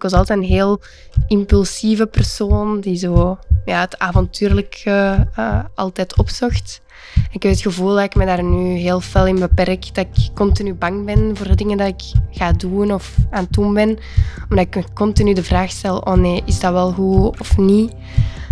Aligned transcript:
Ik 0.00 0.10
was 0.10 0.18
altijd 0.18 0.38
een 0.38 0.44
heel 0.44 0.80
impulsieve 1.28 2.06
persoon 2.06 2.80
die 2.80 2.96
zo 2.96 3.38
ja, 3.64 3.80
het 3.80 3.98
avontuurlijke 3.98 5.26
uh, 5.38 5.58
altijd 5.74 6.18
opzocht. 6.18 6.80
Ik 7.32 7.42
heb 7.42 7.52
het 7.52 7.60
gevoel 7.60 7.94
dat 7.94 8.04
ik 8.04 8.14
me 8.14 8.24
daar 8.24 8.42
nu 8.42 8.78
heel 8.78 9.00
fel 9.00 9.26
in 9.26 9.38
beperk. 9.38 9.94
Dat 9.94 10.06
ik 10.12 10.34
continu 10.34 10.74
bang 10.74 11.04
ben 11.04 11.36
voor 11.36 11.48
de 11.48 11.54
dingen 11.54 11.76
dat 11.76 11.86
ik 11.86 12.02
ga 12.30 12.52
doen 12.52 12.92
of 12.92 13.16
aan 13.30 13.42
het 13.44 13.52
doen 13.52 13.74
ben. 13.74 13.98
Omdat 14.48 14.66
ik 14.66 14.84
continu 14.94 15.32
de 15.32 15.44
vraag 15.44 15.70
stel, 15.70 15.98
oh 15.98 16.14
nee, 16.14 16.42
is 16.44 16.60
dat 16.60 16.72
wel 16.72 16.92
goed 16.92 17.40
of 17.40 17.58
niet? 17.58 17.92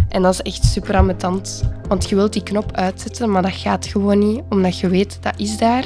En 0.09 0.23
dat 0.23 0.33
is 0.33 0.43
echt 0.43 0.65
super 0.65 0.96
ambetant. 0.96 1.71
Want 1.89 2.09
je 2.09 2.15
wilt 2.15 2.33
die 2.33 2.43
knop 2.43 2.73
uitzetten, 2.73 3.30
maar 3.30 3.43
dat 3.43 3.53
gaat 3.53 3.87
gewoon 3.87 4.19
niet. 4.19 4.43
Omdat 4.49 4.79
je 4.79 4.89
weet, 4.89 5.19
dat 5.21 5.35
is 5.37 5.59
daar. 5.59 5.85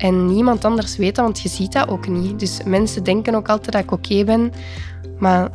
En 0.00 0.26
niemand 0.26 0.64
anders 0.64 0.96
weet 0.96 1.14
dat, 1.14 1.24
want 1.24 1.40
je 1.40 1.48
ziet 1.48 1.72
dat 1.72 1.88
ook 1.88 2.08
niet. 2.08 2.38
Dus 2.38 2.60
mensen 2.64 3.04
denken 3.04 3.34
ook 3.34 3.48
altijd 3.48 3.72
dat 3.72 3.82
ik 3.82 3.92
oké 3.92 4.24
ben. 4.24 4.52
Maar 5.18 5.50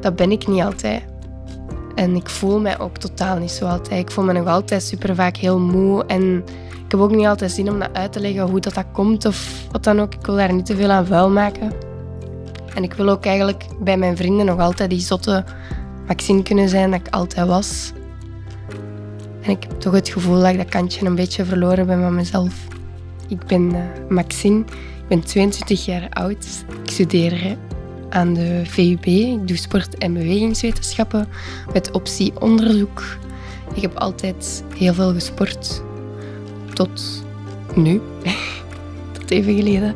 dat 0.00 0.16
ben 0.16 0.30
ik 0.30 0.46
niet 0.46 0.62
altijd. 0.62 1.02
En 1.94 2.14
ik 2.14 2.28
voel 2.28 2.60
mij 2.60 2.78
ook 2.78 2.96
totaal 2.98 3.38
niet 3.38 3.50
zo 3.50 3.66
altijd. 3.66 4.00
Ik 4.00 4.10
voel 4.10 4.24
me 4.24 4.32
nog 4.32 4.46
altijd 4.46 4.82
super 4.82 5.14
vaak 5.14 5.36
heel 5.36 5.58
moe. 5.58 6.04
En 6.06 6.44
ik 6.84 6.90
heb 6.90 7.00
ook 7.00 7.14
niet 7.14 7.26
altijd 7.26 7.52
zin 7.52 7.70
om 7.70 7.78
dat 7.78 7.92
uit 7.92 8.12
te 8.12 8.20
leggen 8.20 8.48
hoe 8.48 8.60
dat, 8.60 8.74
dat 8.74 8.84
komt 8.92 9.24
of 9.24 9.66
wat 9.70 9.84
dan 9.84 10.00
ook. 10.00 10.14
Ik 10.14 10.26
wil 10.26 10.36
daar 10.36 10.52
niet 10.52 10.66
te 10.66 10.76
veel 10.76 10.90
aan 10.90 11.06
vuil 11.06 11.30
maken. 11.30 11.72
En 12.74 12.82
ik 12.82 12.92
wil 12.92 13.08
ook 13.08 13.24
eigenlijk 13.24 13.64
bij 13.80 13.96
mijn 13.96 14.16
vrienden 14.16 14.46
nog 14.46 14.58
altijd 14.58 14.90
die 14.90 15.00
zotte 15.00 15.44
Maxine 16.06 16.42
kunnen 16.42 16.68
zijn 16.68 16.90
dat 16.90 17.00
ik 17.00 17.14
altijd 17.14 17.46
was. 17.46 17.92
En 19.40 19.50
ik 19.50 19.62
heb 19.62 19.80
toch 19.80 19.92
het 19.92 20.08
gevoel 20.08 20.40
dat 20.40 20.50
ik 20.50 20.56
dat 20.56 20.68
kantje 20.68 21.06
een 21.06 21.14
beetje 21.14 21.44
verloren 21.44 21.86
ben 21.86 22.00
van 22.00 22.14
mezelf. 22.14 22.72
Ik 23.28 23.46
ben 23.46 23.62
uh, 23.74 23.80
Maxine, 24.08 24.58
ik 24.58 25.08
ben 25.08 25.24
22 25.24 25.84
jaar 25.84 26.08
oud. 26.10 26.64
Ik 26.82 26.90
studeer 26.90 27.56
aan 28.08 28.34
de 28.34 28.62
VUB. 28.64 29.06
Ik 29.06 29.48
doe 29.48 29.56
sport- 29.56 29.98
en 29.98 30.12
bewegingswetenschappen 30.12 31.28
met 31.72 31.90
optie 31.90 32.40
onderzoek. 32.40 33.02
Ik 33.74 33.82
heb 33.82 33.94
altijd 33.94 34.64
heel 34.76 34.94
veel 34.94 35.12
gesport. 35.12 35.82
Tot 36.72 37.24
nu. 37.74 38.00
Tot 39.18 39.30
even 39.30 39.54
geleden. 39.54 39.94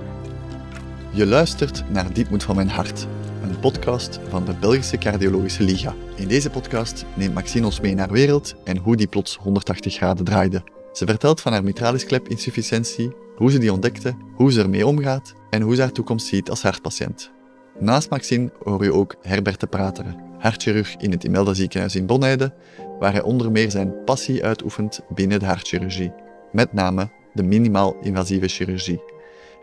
Je 1.10 1.26
luistert 1.26 1.84
naar 1.90 2.12
Diepmoed 2.12 2.42
van 2.42 2.56
mijn 2.56 2.68
hart, 2.68 3.06
een 3.42 3.58
podcast 3.60 4.20
van 4.28 4.44
de 4.44 4.54
Belgische 4.60 4.98
Cardiologische 4.98 5.62
Liga. 5.62 5.94
In 6.14 6.28
deze 6.28 6.50
podcast 6.50 7.04
neemt 7.14 7.34
Maxine 7.34 7.64
ons 7.64 7.80
mee 7.80 7.94
naar 7.94 8.10
wereld 8.10 8.54
en 8.64 8.76
hoe 8.76 8.96
die 8.96 9.06
plots 9.06 9.36
180 9.36 9.94
graden 9.94 10.24
draaide. 10.24 10.62
Ze 10.98 11.06
vertelt 11.06 11.40
van 11.40 11.52
haar 11.52 11.64
mitralisklep-insufficiëntie, 11.64 13.12
hoe 13.36 13.50
ze 13.50 13.58
die 13.58 13.72
ontdekte, 13.72 14.16
hoe 14.34 14.52
ze 14.52 14.60
ermee 14.60 14.86
omgaat 14.86 15.34
en 15.50 15.62
hoe 15.62 15.74
ze 15.74 15.80
haar 15.80 15.92
toekomst 15.92 16.26
ziet 16.26 16.50
als 16.50 16.62
hartpatiënt. 16.62 17.30
Naast 17.78 18.10
Maxine 18.10 18.52
hoor 18.62 18.84
je 18.84 18.92
ook 18.92 19.16
Herbert 19.22 19.60
de 19.60 19.66
Prateren, 19.66 20.16
hartchirurg 20.38 20.96
in 20.96 21.10
het 21.10 21.24
Imelda 21.24 21.54
ziekenhuis 21.54 21.96
in 21.96 22.06
Bonheide, 22.06 22.54
waar 22.98 23.12
hij 23.12 23.22
onder 23.22 23.50
meer 23.50 23.70
zijn 23.70 24.04
passie 24.04 24.44
uitoefent 24.44 25.00
binnen 25.14 25.38
de 25.38 25.46
hartchirurgie, 25.46 26.12
met 26.52 26.72
name 26.72 27.10
de 27.34 27.42
minimaal 27.42 27.96
invasieve 28.00 28.48
chirurgie. 28.48 29.02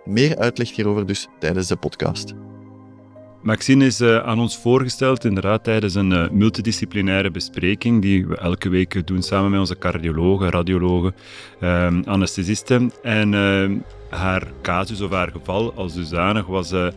Meer 0.05 0.37
uitleg 0.37 0.75
hierover 0.75 1.05
dus 1.05 1.27
tijdens 1.39 1.67
de 1.67 1.75
podcast. 1.75 2.33
Maxine 3.45 3.85
is 3.85 4.01
uh, 4.01 4.17
aan 4.17 4.39
ons 4.39 4.57
voorgesteld 4.57 5.25
inderdaad 5.25 5.63
tijdens 5.63 5.95
een 5.95 6.11
uh, 6.11 6.29
multidisciplinaire 6.29 7.31
bespreking 7.31 8.01
die 8.01 8.27
we 8.27 8.37
elke 8.37 8.69
week 8.69 9.07
doen 9.07 9.21
samen 9.21 9.51
met 9.51 9.59
onze 9.59 9.77
cardiologen, 9.77 10.49
radiologen, 10.49 11.15
uh, 11.61 11.87
anesthesisten. 12.05 12.91
En 13.03 13.33
ehm, 13.33 13.77
haar 14.15 14.47
casus 14.61 15.01
of 15.01 15.11
haar 15.11 15.31
geval 15.31 15.73
als 15.73 15.93
dusdanig 15.93 16.45
was 16.45 16.71
uh, 16.71 16.87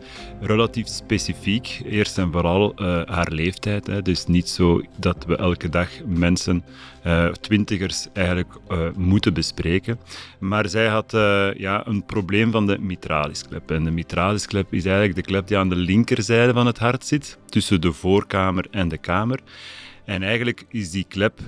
relatief 0.41 0.87
specifiek. 0.87 1.81
Eerst 1.85 2.17
en 2.17 2.31
vooral 2.31 2.73
uh, 2.81 3.01
haar 3.05 3.31
leeftijd. 3.31 3.87
Hè. 3.87 4.01
Dus 4.01 4.25
niet 4.25 4.49
zo 4.49 4.81
dat 4.97 5.25
we 5.25 5.35
elke 5.35 5.69
dag 5.69 5.89
mensen, 6.05 6.63
uh, 7.05 7.27
twintigers, 7.27 8.07
eigenlijk 8.13 8.53
moeten 8.95 9.33
bespreken. 9.33 9.99
Maar 10.39 10.69
zij 10.69 10.87
had 10.87 11.11
ja, 11.57 11.87
een 11.87 12.05
probleem 12.05 12.51
van 12.51 12.67
de 12.67 12.79
mitralisklep. 12.79 13.71
En 13.71 13.83
de 13.83 13.91
mitralisklep 13.91 14.73
is 14.73 14.85
eigenlijk 14.85 15.15
de 15.15 15.21
klep 15.21 15.47
die 15.47 15.57
aan 15.57 15.69
de 15.69 15.75
linkerzijde 15.75 16.53
van 16.53 16.65
het 16.65 16.77
hart 16.77 17.05
zit, 17.05 17.37
tussen 17.45 17.81
de 17.81 17.91
voorkamer 17.91 18.65
en 18.71 18.87
de 18.87 18.97
kamer. 18.97 19.39
En 20.05 20.23
eigenlijk 20.23 20.65
is 20.69 20.91
die 20.91 21.05
klep 21.07 21.39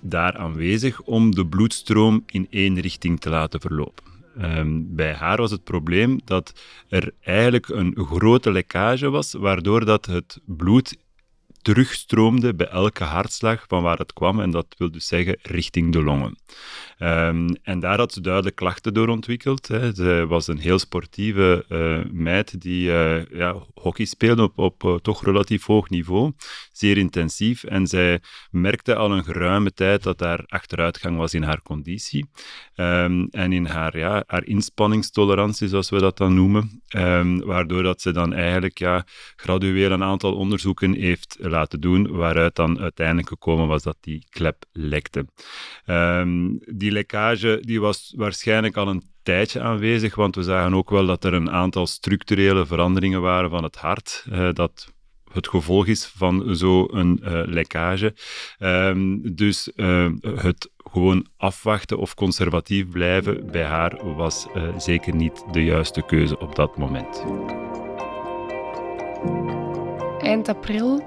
daar 0.00 0.36
aanwezig 0.36 1.02
om 1.02 1.34
de 1.34 1.46
bloedstroom 1.46 2.22
in 2.26 2.46
één 2.50 2.80
richting 2.80 3.20
te 3.20 3.30
laten 3.30 3.60
verlopen. 3.60 4.07
Um, 4.42 4.94
bij 4.94 5.14
haar 5.14 5.36
was 5.36 5.50
het 5.50 5.64
probleem 5.64 6.20
dat 6.24 6.60
er 6.88 7.12
eigenlijk 7.20 7.68
een 7.68 7.94
grote 7.96 8.52
lekkage 8.52 9.10
was, 9.10 9.32
waardoor 9.32 9.84
dat 9.84 10.06
het 10.06 10.40
bloed 10.44 10.96
terugstroomde 11.68 12.54
bij 12.54 12.68
elke 12.68 13.04
hartslag 13.04 13.64
van 13.66 13.82
waar 13.82 13.98
het 13.98 14.12
kwam. 14.12 14.40
En 14.40 14.50
dat 14.50 14.66
wil 14.78 14.90
dus 14.90 15.06
zeggen 15.06 15.38
richting 15.42 15.92
de 15.92 16.02
longen. 16.02 16.38
Um, 16.98 17.56
en 17.62 17.80
daar 17.80 17.98
had 17.98 18.12
ze 18.12 18.20
duidelijk 18.20 18.56
klachten 18.56 18.94
door 18.94 19.08
ontwikkeld. 19.08 19.68
Hè. 19.68 19.94
Ze 19.94 20.24
was 20.28 20.46
een 20.46 20.58
heel 20.58 20.78
sportieve 20.78 21.64
uh, 21.68 22.12
meid 22.12 22.60
die 22.60 22.88
uh, 22.88 23.24
ja, 23.26 23.54
hockey 23.74 24.04
speelde 24.04 24.42
op, 24.42 24.58
op 24.58 24.84
uh, 24.84 24.94
toch 24.94 25.24
relatief 25.24 25.64
hoog 25.64 25.88
niveau, 25.88 26.32
zeer 26.72 26.96
intensief. 26.96 27.64
En 27.64 27.86
zij 27.86 28.20
merkte 28.50 28.94
al 28.94 29.12
een 29.12 29.24
geruime 29.24 29.72
tijd 29.72 30.02
dat 30.02 30.18
daar 30.18 30.44
achteruitgang 30.46 31.16
was 31.16 31.34
in 31.34 31.42
haar 31.42 31.62
conditie. 31.62 32.26
Um, 32.76 33.28
en 33.30 33.52
in 33.52 33.66
haar, 33.66 33.98
ja, 33.98 34.24
haar 34.26 34.44
inspanningstolerantie, 34.44 35.68
zoals 35.68 35.90
we 35.90 35.98
dat 35.98 36.16
dan 36.16 36.34
noemen. 36.34 36.82
Um, 36.96 37.44
waardoor 37.44 37.82
dat 37.82 38.00
ze 38.00 38.12
dan 38.12 38.32
eigenlijk 38.32 38.78
ja, 38.78 39.06
gradueel 39.36 39.90
een 39.90 40.02
aantal 40.02 40.34
onderzoeken 40.34 40.94
heeft 40.94 41.36
laten 41.38 41.56
doen, 41.66 42.10
waaruit 42.10 42.56
dan 42.56 42.80
uiteindelijk 42.80 43.28
gekomen 43.28 43.66
was 43.66 43.82
dat 43.82 43.96
die 44.00 44.26
klep 44.30 44.64
lekte. 44.72 45.26
Um, 45.86 46.58
die 46.66 46.90
lekkage 46.90 47.58
die 47.60 47.80
was 47.80 48.14
waarschijnlijk 48.16 48.76
al 48.76 48.88
een 48.88 49.02
tijdje 49.22 49.60
aanwezig, 49.60 50.14
want 50.14 50.34
we 50.34 50.42
zagen 50.42 50.74
ook 50.74 50.90
wel 50.90 51.06
dat 51.06 51.24
er 51.24 51.34
een 51.34 51.50
aantal 51.50 51.86
structurele 51.86 52.66
veranderingen 52.66 53.20
waren 53.20 53.50
van 53.50 53.62
het 53.62 53.76
hart, 53.76 54.26
uh, 54.32 54.48
dat 54.52 54.92
het 55.32 55.48
gevolg 55.48 55.86
is 55.86 56.06
van 56.06 56.56
zo'n 56.56 57.20
uh, 57.22 57.42
lekkage. 57.44 58.14
Um, 58.58 59.34
dus 59.34 59.70
uh, 59.76 60.06
het 60.20 60.70
gewoon 60.76 61.26
afwachten 61.36 61.98
of 61.98 62.14
conservatief 62.14 62.88
blijven 62.88 63.50
bij 63.50 63.64
haar 63.64 64.14
was 64.14 64.46
zeker 64.76 65.14
niet 65.14 65.44
de 65.50 65.64
juiste 65.64 66.02
keuze 66.02 66.38
op 66.38 66.54
dat 66.54 66.76
moment. 66.76 67.24
Eind 70.18 70.48
april 70.48 71.04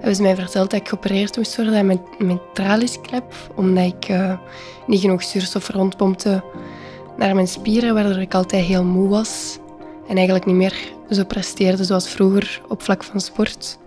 hebben 0.00 0.16
ze 0.16 0.22
mij 0.22 0.34
verteld 0.34 0.70
dat 0.70 0.80
ik 0.80 0.88
geopereerd 0.88 1.36
moest 1.36 1.56
worden 1.56 1.86
met, 1.86 2.00
met 2.18 2.54
traliesklep, 2.54 3.34
omdat 3.54 3.84
ik 3.84 4.08
uh, 4.08 4.38
niet 4.86 5.00
genoeg 5.00 5.22
zuurstof 5.22 5.68
rondpompte 5.68 6.42
naar 7.16 7.34
mijn 7.34 7.48
spieren, 7.48 7.94
waardoor 7.94 8.20
ik 8.20 8.34
altijd 8.34 8.64
heel 8.64 8.84
moe 8.84 9.08
was 9.08 9.58
en 10.08 10.16
eigenlijk 10.16 10.46
niet 10.46 10.54
meer 10.54 10.92
zo 11.10 11.24
presteerde 11.24 11.84
zoals 11.84 12.08
vroeger 12.08 12.60
op 12.68 12.82
vlak 12.82 13.04
van 13.04 13.20
sport. 13.20 13.78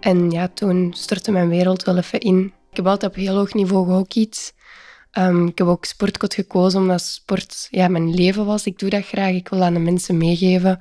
En 0.00 0.30
ja, 0.30 0.48
toen 0.48 0.92
stortte 0.96 1.32
mijn 1.32 1.48
wereld 1.48 1.82
wel 1.82 1.96
even 1.96 2.20
in. 2.20 2.52
Ik 2.70 2.76
heb 2.76 2.86
altijd 2.86 3.10
op 3.12 3.18
heel 3.18 3.36
hoog 3.36 3.54
niveau 3.54 3.86
gehockeyd. 3.86 4.54
Um, 5.18 5.46
ik 5.46 5.58
heb 5.58 5.66
ook 5.66 5.84
sportkot 5.84 6.34
gekozen 6.34 6.80
omdat 6.80 7.02
sport 7.02 7.68
ja, 7.70 7.88
mijn 7.88 8.14
leven 8.14 8.46
was. 8.46 8.66
Ik 8.66 8.78
doe 8.78 8.90
dat 8.90 9.06
graag. 9.06 9.34
Ik 9.34 9.48
wil 9.48 9.62
aan 9.62 9.74
de 9.74 9.80
mensen 9.80 10.16
meegeven. 10.16 10.78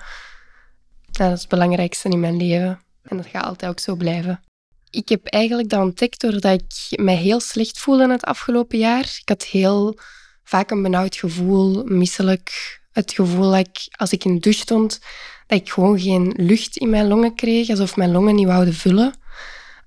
dat 1.11 1.31
is 1.31 1.39
het 1.39 1.49
belangrijkste 1.49 2.09
in 2.09 2.19
mijn 2.19 2.38
leven. 2.38 2.79
En 3.09 3.18
dat 3.18 3.28
gaat 3.28 3.44
altijd 3.44 3.72
ook 3.72 3.80
zo 3.80 3.96
blijven. 3.96 4.44
Ik 4.90 5.09
heb 5.09 5.25
eigenlijk 5.25 5.70
dat 5.70 5.80
ontdekt 5.80 6.22
doordat 6.22 6.62
ik 6.62 7.00
mij 7.00 7.16
heel 7.16 7.40
slecht 7.40 7.80
voelde 7.80 8.12
het 8.12 8.24
afgelopen 8.24 8.78
jaar. 8.78 9.03
Ik 9.22 9.30
had 9.30 9.44
heel 9.44 10.00
vaak 10.44 10.72
een 10.72 10.81
benauwd 10.81 11.16
gevoel, 11.16 11.84
misselijk. 11.84 12.78
Het 12.92 13.12
gevoel 13.12 13.52
dat 13.52 13.68
ik, 13.68 13.88
als 13.97 14.12
ik 14.12 14.25
in 14.25 14.34
de 14.34 14.40
douche 14.40 14.59
stond, 14.59 15.00
dat 15.47 15.59
ik 15.59 15.70
gewoon 15.70 16.00
geen 16.00 16.34
lucht 16.38 16.78
in 16.78 16.90
mijn 16.90 17.08
longen 17.08 17.35
kreeg, 17.35 17.70
alsof 17.70 17.96
mijn 17.96 18.11
longen 18.11 18.35
niet 18.35 18.47
wouden 18.47 18.73
vullen. 18.73 19.14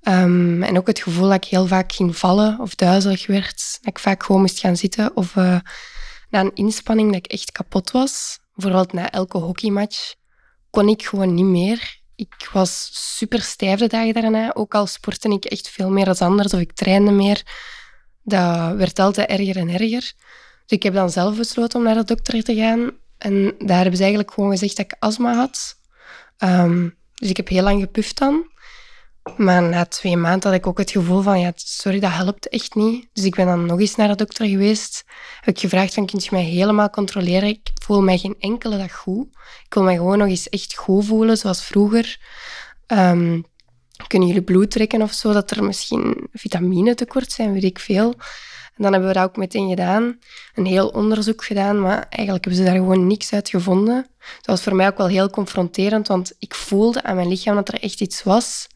Um, 0.09 0.63
en 0.63 0.79
ook 0.79 0.87
het 0.87 1.03
gevoel 1.03 1.29
dat 1.29 1.45
ik 1.45 1.51
heel 1.51 1.67
vaak 1.67 1.93
ging 1.93 2.17
vallen 2.17 2.59
of 2.61 2.75
duizelig 2.75 3.27
werd. 3.27 3.79
Dat 3.81 3.89
ik 3.89 3.99
vaak 3.99 4.23
gewoon 4.23 4.41
moest 4.41 4.59
gaan 4.59 4.77
zitten. 4.77 5.17
Of 5.17 5.35
uh, 5.35 5.59
na 6.31 6.41
een 6.41 6.55
inspanning 6.55 7.13
dat 7.13 7.25
ik 7.25 7.33
echt 7.33 7.53
kapot 7.53 7.91
was. 7.91 8.39
Bijvoorbeeld 8.55 8.93
na 8.93 9.11
elke 9.11 9.39
hockeymatch 9.39 10.15
kon 10.71 10.89
ik 10.89 11.07
gewoon 11.07 11.35
niet 11.35 11.45
meer 11.45 12.02
ik 12.31 12.49
was 12.53 12.91
super 13.19 13.41
stijf 13.41 13.79
de 13.79 13.87
dagen 13.87 14.15
daarna. 14.15 14.55
Ook 14.55 14.75
al 14.75 14.87
sportte 14.87 15.29
ik 15.29 15.45
echt 15.45 15.69
veel 15.69 15.91
meer 15.91 16.05
dan 16.05 16.19
anders 16.19 16.55
of 16.55 16.61
ik 16.61 16.73
trainde 16.73 17.11
meer. 17.11 17.43
Dat 18.23 18.77
werd 18.77 18.99
altijd 18.99 19.29
erger 19.29 19.57
en 19.57 19.69
erger. 19.69 20.13
Dus 20.67 20.79
ik 20.79 20.83
heb 20.83 20.95
dan 20.95 21.11
zelf 21.11 21.37
besloten 21.37 21.79
om 21.79 21.85
naar 21.85 21.95
de 21.95 22.05
dokter 22.05 22.43
te 22.43 22.55
gaan. 22.55 22.91
En 23.19 23.55
daar 23.59 23.81
hebben 23.81 23.97
ze 23.97 24.03
eigenlijk 24.03 24.33
gewoon 24.33 24.51
gezegd 24.51 24.77
dat 24.77 24.85
ik 24.85 24.97
astma 24.99 25.35
had. 25.35 25.79
Um, 26.39 26.97
dus 27.15 27.31
ik 27.31 27.37
heb 27.37 27.49
heel 27.49 27.63
lang 27.63 27.81
gepuft 27.81 28.19
dan. 28.19 28.51
Maar 29.37 29.63
na 29.63 29.85
twee 29.85 30.17
maanden 30.17 30.51
had 30.51 30.59
ik 30.59 30.67
ook 30.67 30.79
het 30.79 30.91
gevoel 30.91 31.23
van, 31.23 31.41
ja, 31.41 31.53
sorry, 31.55 32.01
dat 32.01 32.13
helpt 32.13 32.49
echt 32.49 32.75
niet. 32.75 33.09
Dus 33.13 33.25
ik 33.25 33.35
ben 33.35 33.47
dan 33.47 33.67
nog 33.67 33.81
eens 33.81 33.97
naar 33.97 34.09
de 34.09 34.15
dokter 34.15 34.47
geweest. 34.47 35.05
Heb 35.41 35.55
ik 35.55 35.61
gevraagd 35.61 35.95
van, 35.95 36.07
kun 36.07 36.19
je 36.23 36.29
mij 36.31 36.43
helemaal 36.43 36.91
controleren? 36.91 37.49
Ik 37.49 37.71
voel 37.83 38.03
mij 38.03 38.19
geen 38.19 38.37
enkele 38.39 38.77
dag 38.77 38.93
goed. 38.93 39.27
Ik 39.65 39.75
wil 39.75 39.83
mij 39.83 39.97
gewoon 39.97 40.19
nog 40.19 40.29
eens 40.29 40.49
echt 40.49 40.75
goed 40.75 41.05
voelen, 41.05 41.37
zoals 41.37 41.65
vroeger. 41.65 42.21
Ehm, 42.87 43.41
kunnen 44.07 44.29
jullie 44.29 44.43
bloed 44.43 44.71
trekken 44.71 45.03
of 45.03 45.13
zo, 45.13 45.33
dat 45.33 45.51
er 45.51 45.65
misschien 45.65 46.29
vitamine 46.33 46.95
tekort 46.95 47.33
zijn, 47.33 47.53
weet 47.53 47.65
ik 47.65 47.79
veel. 47.79 48.15
En 48.77 48.83
dan 48.83 48.93
hebben 48.93 49.09
we 49.09 49.15
dat 49.15 49.25
ook 49.25 49.37
meteen 49.37 49.69
gedaan. 49.69 50.19
Een 50.55 50.67
heel 50.67 50.89
onderzoek 50.89 51.45
gedaan, 51.45 51.81
maar 51.81 52.07
eigenlijk 52.09 52.45
hebben 52.45 52.65
ze 52.65 52.71
daar 52.71 52.81
gewoon 52.81 53.07
niks 53.07 53.33
uit 53.33 53.49
gevonden. 53.49 54.07
Dat 54.19 54.47
was 54.47 54.63
voor 54.63 54.75
mij 54.75 54.87
ook 54.87 54.97
wel 54.97 55.07
heel 55.07 55.31
confronterend, 55.31 56.09
want 56.09 56.33
ik 56.39 56.55
voelde 56.55 57.03
aan 57.03 57.17
mijn 57.17 57.29
lichaam 57.29 57.55
dat 57.55 57.69
er 57.69 57.81
echt 57.83 58.01
iets 58.01 58.23
was. 58.23 58.67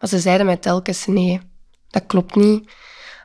Maar 0.00 0.08
ze 0.08 0.18
zeiden 0.18 0.46
mij 0.46 0.56
telkens, 0.56 1.06
nee, 1.06 1.40
dat 1.88 2.06
klopt 2.06 2.34
niet. 2.34 2.70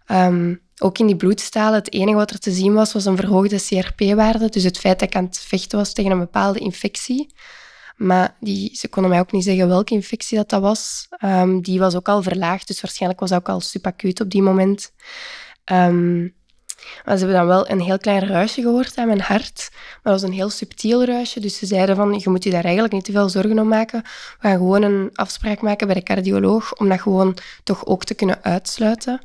Ehm, 0.06 0.56
ook 0.78 0.98
in 0.98 1.06
die 1.06 1.16
bloedstalen, 1.16 1.74
het 1.74 1.94
enige 1.94 2.18
wat 2.18 2.32
er 2.32 2.40
te 2.40 2.52
zien 2.52 2.74
was, 2.74 2.94
was 2.94 3.06
een 3.06 3.16
verhoogde 3.16 3.62
CRP-waarde. 3.62 4.50
Dus 4.50 4.64
het 4.64 4.78
feit 4.78 5.00
dat 5.00 5.08
ik 5.08 5.16
aan 5.16 5.26
het 5.26 5.40
vechten 5.40 5.78
was 5.78 5.94
tegen 5.94 6.12
een 6.12 6.20
bepaalde 6.20 6.60
infectie. 6.60 7.34
Maar 7.96 8.36
die, 8.40 8.76
ze 8.76 8.88
konden 8.88 9.12
mij 9.12 9.20
ook 9.20 9.32
niet 9.32 9.44
zeggen 9.44 9.68
welke 9.68 9.94
infectie 9.94 10.38
dat, 10.38 10.50
dat 10.50 10.62
was. 10.62 11.08
Um, 11.24 11.62
die 11.62 11.80
was 11.80 11.96
ook 11.96 12.08
al 12.08 12.24
verlaagd, 12.24 12.68
dus 12.68 12.82
waarschijnlijk 12.82 13.22
was 13.22 13.30
dat 13.30 13.40
ook 13.40 13.50
al 13.50 13.60
subacuut 13.60 14.22
op 14.22 14.30
die 14.30 14.42
moment. 14.42 14.94
Um, 15.72 16.36
maar 17.06 17.18
ze 17.18 17.26
hebben 17.26 17.40
dan 17.40 17.48
wel 17.48 17.70
een 17.70 17.82
heel 17.82 17.98
klein 17.98 18.28
ruisje 18.28 18.62
gehoord 18.62 18.98
aan 18.98 19.08
mijn 19.08 19.22
hart. 19.22 19.70
Maar 19.72 20.14
dat 20.14 20.22
was 20.22 20.22
een 20.22 20.36
heel 20.36 20.50
subtiel 20.50 21.06
ruisje. 21.06 21.40
Dus 21.40 21.58
ze 21.58 21.66
zeiden 21.66 21.96
van, 21.96 22.20
je 22.20 22.30
moet 22.30 22.44
je 22.44 22.50
daar 22.50 22.64
eigenlijk 22.64 22.94
niet 22.94 23.06
te 23.06 23.12
veel 23.12 23.30
zorgen 23.30 23.60
om 23.60 23.68
maken. 23.68 24.02
We 24.02 24.48
gaan 24.48 24.58
gewoon 24.58 24.82
een 24.82 25.10
afspraak 25.14 25.62
maken 25.62 25.88
bij 25.88 25.96
de 25.96 26.04
cardioloog 26.04 26.74
om 26.74 26.90
dat 26.90 27.02
gewoon 27.02 27.38
toch 27.64 27.86
ook 27.86 28.04
te 28.04 28.14
kunnen 28.14 28.44
uitsluiten. 28.44 29.22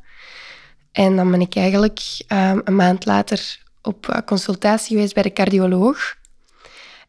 En 0.91 1.15
dan 1.15 1.31
ben 1.31 1.41
ik 1.41 1.55
eigenlijk 1.55 1.99
um, 2.27 2.61
een 2.63 2.75
maand 2.75 3.05
later 3.05 3.59
op 3.81 4.07
eh, 4.07 4.17
consultatie 4.25 4.95
geweest 4.95 5.13
bij 5.13 5.23
de 5.23 5.33
cardioloog. 5.33 6.15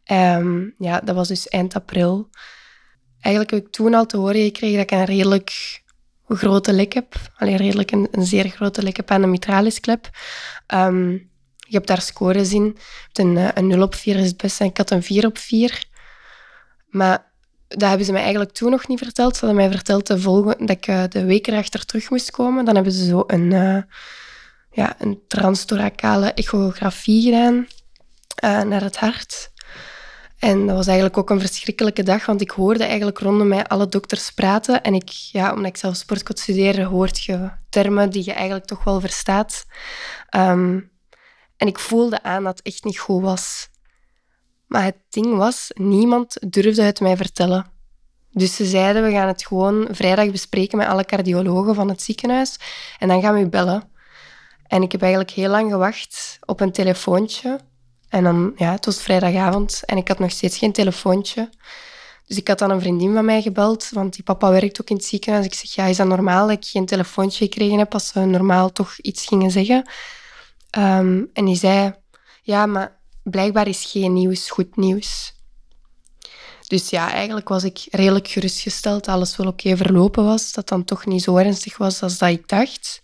Um, 0.06 0.74
ja, 0.78 1.00
dat 1.00 1.14
was 1.14 1.28
dus 1.28 1.48
eind 1.48 1.74
april. 1.74 2.28
Eigenlijk 3.20 3.54
heb 3.54 3.64
ik 3.64 3.72
toen 3.72 3.94
al 3.94 4.06
te 4.06 4.16
horen 4.16 4.42
gekregen 4.42 4.76
dat 4.76 4.90
ik 4.90 4.98
een 4.98 5.04
redelijk 5.04 5.81
grote 6.28 6.72
lek 6.72 6.92
heb. 6.92 7.14
Alleen 7.36 7.56
redelijk 7.56 7.90
een, 7.90 8.08
een, 8.10 8.26
zeer 8.26 8.48
grote 8.48 8.82
lek 8.82 8.96
heb 8.96 9.10
aan 9.10 9.20
de 9.20 9.26
mitralisklep. 9.26 10.10
Um, 10.74 11.30
je 11.56 11.78
hebt 11.78 11.86
daar 11.86 12.00
scores 12.00 12.52
in. 12.52 12.76
Een, 13.12 13.36
eh, 13.36 13.48
een 13.54 13.66
0 13.66 13.82
op 13.82 13.94
4 13.94 14.16
is 14.16 14.26
het 14.26 14.36
beste 14.36 14.62
en 14.62 14.70
ik 14.70 14.76
had 14.76 14.90
een 14.90 15.02
4 15.02 15.26
op 15.26 15.38
4. 15.38 15.84
Maar 16.88 17.30
dat 17.68 17.88
hebben 17.88 18.06
ze 18.06 18.12
mij 18.12 18.20
eigenlijk 18.20 18.52
toen 18.52 18.70
nog 18.70 18.88
niet 18.88 18.98
verteld. 18.98 19.36
Ze 19.36 19.46
hadden 19.46 19.64
mij 19.64 19.70
verteld 19.70 20.06
de 20.06 20.20
volgende, 20.20 20.56
dat 20.58 20.70
ik 20.70 20.86
uh, 20.86 21.02
de 21.08 21.24
week 21.24 21.46
erachter 21.46 21.84
terug 21.84 22.10
moest 22.10 22.30
komen. 22.30 22.64
Dan 22.64 22.74
hebben 22.74 22.92
ze 22.92 23.04
zo 23.04 23.24
een, 23.26 23.50
uh, 23.50 23.82
ja, 24.70 24.94
een 24.98 25.22
echografie 26.34 27.22
gedaan 27.22 27.66
naar 28.68 28.82
het 28.82 28.96
hart. 28.96 29.51
En 30.42 30.66
dat 30.66 30.76
was 30.76 30.86
eigenlijk 30.86 31.18
ook 31.18 31.30
een 31.30 31.40
verschrikkelijke 31.40 32.02
dag, 32.02 32.26
want 32.26 32.40
ik 32.40 32.50
hoorde 32.50 32.84
eigenlijk 32.84 33.18
rondom 33.18 33.48
mij 33.48 33.66
alle 33.66 33.88
dokters 33.88 34.30
praten. 34.30 34.82
En 34.82 34.94
ik, 34.94 35.08
ja, 35.08 35.52
omdat 35.52 35.66
ik 35.66 35.76
zelf 35.76 35.96
sportcode 35.96 36.40
studeer, 36.40 36.84
hoort 36.84 37.24
je 37.24 37.50
termen 37.68 38.10
die 38.10 38.24
je 38.24 38.32
eigenlijk 38.32 38.66
toch 38.66 38.84
wel 38.84 39.00
verstaat. 39.00 39.64
Um, 40.36 40.90
en 41.56 41.66
ik 41.66 41.78
voelde 41.78 42.22
aan 42.22 42.44
dat 42.44 42.56
het 42.56 42.66
echt 42.66 42.84
niet 42.84 42.98
goed 42.98 43.22
was. 43.22 43.68
Maar 44.66 44.84
het 44.84 44.96
ding 45.10 45.36
was, 45.36 45.70
niemand 45.74 46.52
durfde 46.52 46.82
het 46.82 47.00
mij 47.00 47.16
vertellen. 47.16 47.66
Dus 48.30 48.56
ze 48.56 48.64
zeiden, 48.64 49.02
we 49.02 49.10
gaan 49.10 49.28
het 49.28 49.46
gewoon 49.46 49.88
vrijdag 49.90 50.30
bespreken 50.30 50.78
met 50.78 50.86
alle 50.86 51.04
cardiologen 51.04 51.74
van 51.74 51.88
het 51.88 52.02
ziekenhuis. 52.02 52.58
En 52.98 53.08
dan 53.08 53.20
gaan 53.20 53.34
we 53.34 53.40
u 53.40 53.48
bellen. 53.48 53.90
En 54.66 54.82
ik 54.82 54.92
heb 54.92 55.02
eigenlijk 55.02 55.32
heel 55.32 55.50
lang 55.50 55.70
gewacht 55.70 56.38
op 56.44 56.60
een 56.60 56.72
telefoontje 56.72 57.60
en 58.12 58.24
dan, 58.24 58.52
ja, 58.56 58.72
het 58.72 58.84
was 58.84 59.02
vrijdagavond 59.02 59.82
en 59.84 59.96
ik 59.96 60.08
had 60.08 60.18
nog 60.18 60.30
steeds 60.30 60.58
geen 60.58 60.72
telefoontje. 60.72 61.50
Dus 62.26 62.36
ik 62.36 62.48
had 62.48 62.58
dan 62.58 62.70
een 62.70 62.80
vriendin 62.80 63.14
van 63.14 63.24
mij 63.24 63.42
gebeld, 63.42 63.88
want 63.92 64.14
die 64.14 64.24
papa 64.24 64.50
werkt 64.50 64.80
ook 64.80 64.90
in 64.90 64.96
het 64.96 65.04
ziekenhuis. 65.04 65.44
Ik 65.44 65.54
zeg, 65.54 65.74
ja, 65.74 65.84
is 65.84 65.96
dat 65.96 66.06
normaal 66.06 66.46
dat 66.46 66.56
ik 66.56 66.64
geen 66.64 66.86
telefoontje 66.86 67.44
gekregen 67.44 67.78
heb 67.78 67.92
als 67.92 68.08
ze 68.08 68.20
normaal 68.20 68.72
toch 68.72 68.98
iets 68.98 69.26
gingen 69.26 69.50
zeggen? 69.50 69.90
Um, 70.78 71.30
en 71.32 71.44
die 71.44 71.56
zei, 71.56 71.94
ja, 72.42 72.66
maar 72.66 72.96
blijkbaar 73.22 73.68
is 73.68 73.84
geen 73.84 74.12
nieuws 74.12 74.50
goed 74.50 74.76
nieuws. 74.76 75.34
Dus 76.66 76.90
ja, 76.90 77.12
eigenlijk 77.12 77.48
was 77.48 77.64
ik 77.64 77.86
redelijk 77.90 78.28
gerustgesteld 78.28 79.04
dat 79.04 79.14
alles 79.14 79.36
wel 79.36 79.46
oké 79.46 79.76
verlopen 79.76 80.24
was. 80.24 80.52
Dat 80.52 80.68
dan 80.68 80.84
toch 80.84 81.06
niet 81.06 81.22
zo 81.22 81.36
ernstig 81.36 81.76
was 81.76 82.02
als 82.02 82.18
dat 82.18 82.28
ik 82.28 82.48
dacht. 82.48 83.01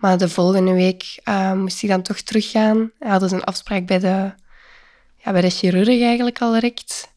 Maar 0.00 0.18
de 0.18 0.28
volgende 0.28 0.72
week 0.72 1.20
uh, 1.24 1.52
moest 1.52 1.82
ik 1.82 1.88
dan 1.88 2.02
toch 2.02 2.20
teruggaan. 2.20 2.92
We 2.98 3.08
hadden 3.08 3.32
een 3.32 3.44
afspraak 3.44 3.86
bij 3.86 3.98
de, 3.98 4.32
ja, 5.16 5.32
bij 5.32 5.40
de 5.40 5.50
chirurg 5.50 5.88
eigenlijk 5.88 6.40
al 6.40 6.52
direct. 6.52 7.08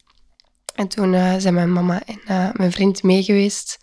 En 0.74 0.88
toen 0.88 1.12
uh, 1.12 1.34
zijn 1.38 1.54
mijn 1.54 1.72
mama 1.72 2.02
en 2.04 2.20
uh, 2.28 2.48
mijn 2.52 2.72
vriend 2.72 3.02
meegeweest. 3.02 3.78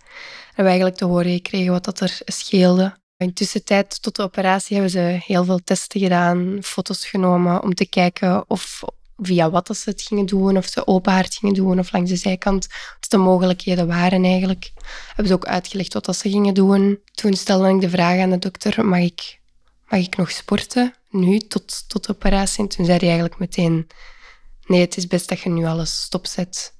En 0.55 0.63
we 0.63 0.69
eigenlijk 0.69 0.97
te 0.97 1.05
horen 1.05 1.31
gekregen 1.31 1.71
wat 1.71 1.85
dat 1.85 1.99
er 1.99 2.19
scheelde. 2.25 2.99
In 3.17 3.33
tussentijd 3.33 4.01
tot 4.01 4.15
de 4.15 4.23
operatie 4.23 4.73
hebben 4.73 4.91
ze 4.91 5.19
heel 5.25 5.45
veel 5.45 5.59
testen 5.63 5.99
gedaan, 5.99 6.57
foto's 6.61 7.05
genomen 7.05 7.63
om 7.63 7.73
te 7.73 7.85
kijken 7.85 8.43
of 8.47 8.83
via 9.21 9.49
wat 9.49 9.77
ze 9.77 9.89
het 9.89 10.01
gingen 10.01 10.25
doen, 10.25 10.57
of 10.57 10.65
ze 10.65 10.87
open 10.87 11.25
gingen 11.25 11.55
doen 11.55 11.79
of 11.79 11.91
langs 11.91 12.09
de 12.09 12.15
zijkant, 12.15 12.67
wat 12.99 13.09
de 13.09 13.17
mogelijkheden 13.17 13.87
waren 13.87 14.23
eigenlijk. 14.23 14.71
Hebben 15.07 15.27
ze 15.27 15.33
ook 15.33 15.45
uitgelegd 15.45 15.93
wat 15.93 16.15
ze 16.15 16.29
gingen 16.29 16.53
doen. 16.53 16.99
Toen 17.13 17.33
stelde 17.33 17.69
ik 17.69 17.81
de 17.81 17.89
vraag 17.89 18.19
aan 18.19 18.29
de 18.29 18.37
dokter, 18.37 18.85
mag 18.85 18.99
ik, 18.99 19.39
mag 19.89 19.99
ik 19.99 20.17
nog 20.17 20.31
sporten 20.31 20.93
nu 21.09 21.39
tot, 21.39 21.89
tot 21.89 22.05
de 22.05 22.11
operatie? 22.11 22.63
En 22.63 22.69
toen 22.69 22.85
zei 22.85 22.97
hij 22.97 23.07
eigenlijk 23.07 23.39
meteen, 23.39 23.87
nee, 24.65 24.81
het 24.81 24.97
is 24.97 25.07
best 25.07 25.29
dat 25.29 25.39
je 25.39 25.49
nu 25.49 25.65
alles 25.65 26.01
stopzet. 26.01 26.75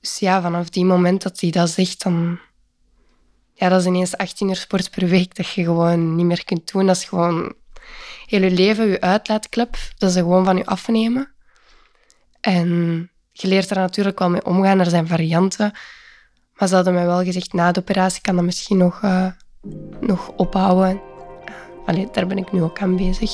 Dus 0.00 0.18
ja, 0.18 0.42
vanaf 0.42 0.68
die 0.68 0.84
moment 0.84 1.22
dat 1.22 1.40
hij 1.40 1.50
dat 1.50 1.70
zegt, 1.70 2.02
dan... 2.02 2.38
Ja, 3.54 3.68
dat 3.68 3.80
is 3.80 3.86
ineens 3.86 4.16
18 4.16 4.48
uur 4.48 4.56
sport 4.56 4.90
per 4.90 5.08
week 5.08 5.36
dat 5.36 5.48
je 5.48 5.64
gewoon 5.64 6.16
niet 6.16 6.26
meer 6.26 6.44
kunt 6.44 6.72
doen. 6.72 6.86
Dat 6.86 6.96
is 6.96 7.04
gewoon 7.04 7.54
heel 8.28 8.50
leven, 8.50 8.88
je 8.88 9.00
uitlaatklep, 9.00 9.76
dat 9.98 10.12
ze 10.12 10.18
gewoon 10.18 10.44
van 10.44 10.56
je 10.56 10.66
afnemen. 10.66 11.32
En 12.40 12.68
je 13.32 13.48
leert 13.48 13.70
er 13.70 13.76
natuurlijk 13.76 14.18
wel 14.18 14.30
mee 14.30 14.44
omgaan. 14.44 14.78
Er 14.78 14.86
zijn 14.90 15.06
varianten. 15.06 15.72
Maar 16.54 16.68
ze 16.68 16.74
hadden 16.74 16.94
mij 16.94 17.06
wel 17.06 17.24
gezegd, 17.24 17.52
na 17.52 17.72
de 17.72 17.80
operatie 17.80 18.22
kan 18.22 18.36
dat 18.36 18.44
misschien 18.44 18.76
nog, 18.76 19.02
uh, 19.02 19.26
nog 20.00 20.28
ophouden. 20.28 21.00
Allee, 21.86 22.08
daar 22.12 22.26
ben 22.26 22.38
ik 22.38 22.52
nu 22.52 22.62
ook 22.62 22.80
aan 22.80 22.96
bezig. 22.96 23.30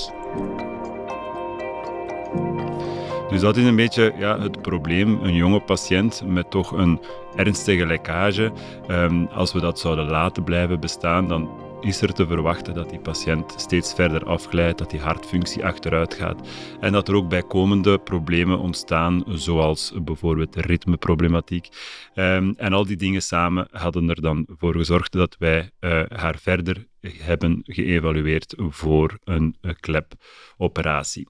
Dus 3.28 3.40
dat 3.40 3.56
is 3.56 3.64
een 3.64 3.76
beetje 3.76 4.14
ja, 4.18 4.40
het 4.40 4.62
probleem. 4.62 5.18
Een 5.22 5.34
jonge 5.34 5.60
patiënt 5.60 6.22
met 6.26 6.50
toch 6.50 6.70
een 6.70 7.00
ernstige 7.34 7.86
lekkage. 7.86 8.52
Um, 8.88 9.26
als 9.26 9.52
we 9.52 9.60
dat 9.60 9.78
zouden 9.78 10.06
laten 10.06 10.44
blijven 10.44 10.80
bestaan, 10.80 11.28
dan 11.28 11.63
is 11.84 12.00
er 12.00 12.12
te 12.12 12.26
verwachten 12.26 12.74
dat 12.74 12.90
die 12.90 12.98
patiënt 12.98 13.54
steeds 13.56 13.94
verder 13.94 14.24
afglijdt, 14.24 14.78
dat 14.78 14.90
die 14.90 15.00
hartfunctie 15.00 15.64
achteruit 15.64 16.14
gaat 16.14 16.48
en 16.80 16.92
dat 16.92 17.08
er 17.08 17.14
ook 17.14 17.28
bijkomende 17.28 17.98
problemen 17.98 18.58
ontstaan, 18.58 19.24
zoals 19.28 19.92
bijvoorbeeld 20.02 20.56
ritmeproblematiek. 20.56 21.68
Um, 22.14 22.54
en 22.56 22.72
al 22.72 22.86
die 22.86 22.96
dingen 22.96 23.22
samen 23.22 23.68
hadden 23.70 24.08
er 24.08 24.20
dan 24.20 24.46
voor 24.48 24.74
gezorgd 24.74 25.12
dat 25.12 25.36
wij 25.38 25.70
uh, 25.80 26.02
haar 26.08 26.38
verder 26.38 26.86
hebben 27.00 27.60
geëvalueerd 27.64 28.54
voor 28.56 29.18
een 29.24 29.56
uh, 29.62 29.72
klepoperatie. 29.80 31.28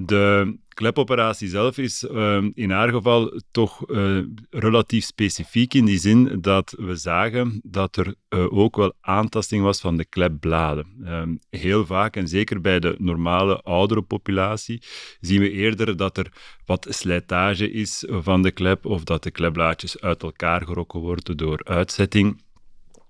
De 0.00 0.58
klepoperatie 0.68 1.48
zelf 1.48 1.78
is 1.78 2.02
uh, 2.02 2.44
in 2.54 2.70
haar 2.70 2.88
geval 2.88 3.40
toch 3.50 3.90
uh, 3.90 4.22
relatief 4.50 5.04
specifiek 5.04 5.74
in 5.74 5.84
die 5.84 5.98
zin 5.98 6.40
dat 6.40 6.74
we 6.76 6.96
zagen 6.96 7.60
dat 7.64 7.96
er 7.96 8.14
uh, 8.28 8.52
ook 8.52 8.76
wel 8.76 8.92
aantasting 9.00 9.62
was 9.62 9.80
van 9.80 9.96
de 9.96 10.04
klepbladen. 10.04 10.86
Ehm, 11.04 11.36
heel 11.50 11.86
vaak, 11.86 12.16
en 12.16 12.28
zeker 12.28 12.60
bij 12.60 12.80
de 12.80 12.94
normale 12.98 13.60
oudere 13.62 14.02
populatie, 14.02 14.82
zien 15.20 15.40
we 15.40 15.50
eerder 15.50 15.96
dat 15.96 16.18
er 16.18 16.32
wat 16.64 16.86
slijtage 16.90 17.70
is 17.70 18.04
van 18.08 18.42
de 18.42 18.50
klep 18.50 18.86
of 18.86 19.04
dat 19.04 19.22
de 19.22 19.30
klepblaadjes 19.30 20.00
uit 20.00 20.22
elkaar 20.22 20.64
gerokken 20.64 21.00
worden 21.00 21.36
door 21.36 21.64
uitzetting. 21.64 22.42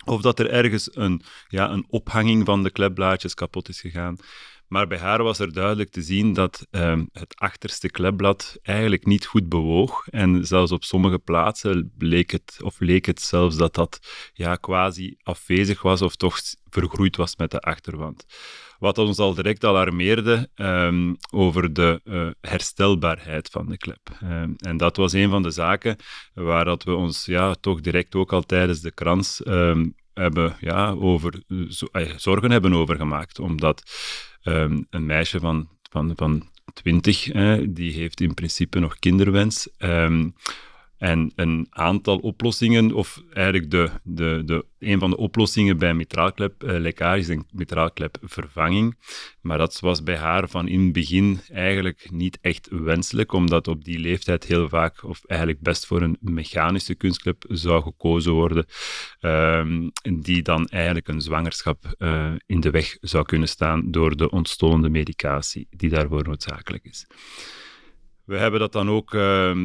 Of 0.05 0.21
dat 0.21 0.39
er 0.39 0.51
ergens 0.51 0.97
een, 0.97 1.23
ja, 1.49 1.71
een 1.71 1.87
ophanging 1.89 2.45
van 2.45 2.63
de 2.63 2.71
klepblaadjes 2.71 3.35
kapot 3.35 3.69
is 3.69 3.81
gegaan. 3.81 4.17
Maar 4.69 4.87
bij 4.87 4.99
haar 4.99 5.23
was 5.23 5.39
er 5.39 5.53
duidelijk 5.53 5.91
te 5.91 6.03
zien 6.03 6.33
dat 6.33 6.67
ehm, 6.71 7.05
het 7.13 7.37
achterste 7.37 7.91
klepblad 7.91 8.59
eigenlijk 8.63 9.07
niet 9.07 9.27
goed 9.27 9.49
bewoog. 9.49 10.07
En 10.09 10.47
zelfs 10.47 10.73
op 10.73 10.85
sommige 10.85 11.19
plaatsen 11.19 11.93
bleek 11.99 12.31
het, 12.31 12.59
of 12.63 12.81
leek 12.81 13.07
het 13.07 13.21
zelfs 13.21 13.57
dat 13.57 13.75
dat 13.75 14.01
ja, 14.33 14.57
quasi 14.57 15.17
afwezig 15.23 15.83
was 15.83 16.03
of 16.03 16.17
toch 16.17 16.39
vergroeid 16.71 17.17
was 17.17 17.37
met 17.37 17.51
de 17.51 17.61
achterwand. 17.61 18.27
Wat 18.79 18.99
ons 18.99 19.19
al 19.19 19.35
direct 19.35 19.65
alarmeerde 19.65 20.51
um, 20.57 21.17
over 21.31 21.73
de 21.73 22.01
uh, 22.05 22.31
herstelbaarheid 22.41 23.49
van 23.49 23.67
de 23.67 23.77
klep. 23.77 24.19
Um, 24.23 24.55
en 24.57 24.77
dat 24.77 24.97
was 24.97 25.13
een 25.13 25.31
van 25.31 25.43
de 25.43 25.51
zaken 25.51 25.97
waar 26.35 26.65
dat 26.65 26.85
we 26.85 26.95
ons 26.95 27.25
ja, 27.25 27.55
toch 27.55 27.81
direct 27.81 28.15
ook 28.15 28.33
al 28.33 28.43
tijdens 28.43 28.81
de 28.81 28.91
krans 28.91 29.41
um, 29.47 29.95
hebben, 30.19 30.57
ja, 30.61 30.91
over, 30.91 31.43
zo, 31.69 31.87
uh, 31.93 32.13
zorgen 32.17 32.51
hebben 32.51 32.73
over 32.73 32.97
gemaakt. 32.97 33.39
Omdat 33.39 33.83
een 34.91 35.07
meisje 35.07 35.41
van, 35.41 35.69
van, 35.91 36.13
van 36.17 36.49
20, 36.75 37.35
uh, 37.35 37.67
die 37.69 37.93
heeft 37.93 38.21
in 38.21 38.35
principe 38.35 38.79
nog 38.79 38.99
kinderwens. 38.99 39.69
En 40.99 41.33
een 41.35 41.67
aantal 41.71 42.19
oplossingen, 42.19 42.93
of 42.93 43.23
eigenlijk 43.33 43.71
de, 43.71 43.91
de, 44.03 44.43
de, 44.45 44.65
een 44.79 44.99
van 44.99 45.11
de 45.11 45.17
oplossingen 45.17 45.79
bij 45.79 45.95
mitraalkleplekkage 45.95 47.15
eh, 47.15 47.21
is 47.21 47.29
een 47.29 47.47
mitraalklepvervanging. 47.51 48.99
Maar 49.41 49.59
dat 49.59 49.81
was 49.81 50.03
bij 50.03 50.17
haar 50.17 50.49
van 50.49 50.69
in 50.69 50.81
het 50.81 50.93
begin 50.93 51.41
eigenlijk 51.49 52.09
niet 52.11 52.39
echt 52.41 52.69
wenselijk, 52.71 53.33
omdat 53.33 53.69
op 53.69 53.85
die 53.85 53.99
leeftijd 53.99 54.45
heel 54.45 54.69
vaak, 54.69 55.05
of 55.05 55.25
eigenlijk 55.25 55.61
best 55.61 55.87
voor 55.87 56.03
een 56.03 56.17
mechanische 56.21 56.95
kunstklep 56.95 57.45
zou 57.49 57.83
gekozen 57.83 58.33
worden, 58.33 58.67
um, 59.21 59.91
die 60.03 60.43
dan 60.43 60.67
eigenlijk 60.67 61.09
een 61.09 61.21
zwangerschap 61.21 61.95
uh, 61.99 62.33
in 62.47 62.61
de 62.61 62.71
weg 62.71 62.97
zou 63.01 63.25
kunnen 63.25 63.49
staan 63.49 63.91
door 63.91 64.17
de 64.17 64.31
ontstolende 64.31 64.89
medicatie 64.89 65.67
die 65.71 65.91
daarvoor 65.91 66.25
noodzakelijk 66.25 66.85
is. 66.85 67.07
We 68.25 68.37
hebben 68.37 68.61
dat 68.61 68.73
dan 68.73 68.91
ook 68.91 69.15
uh, 69.15 69.57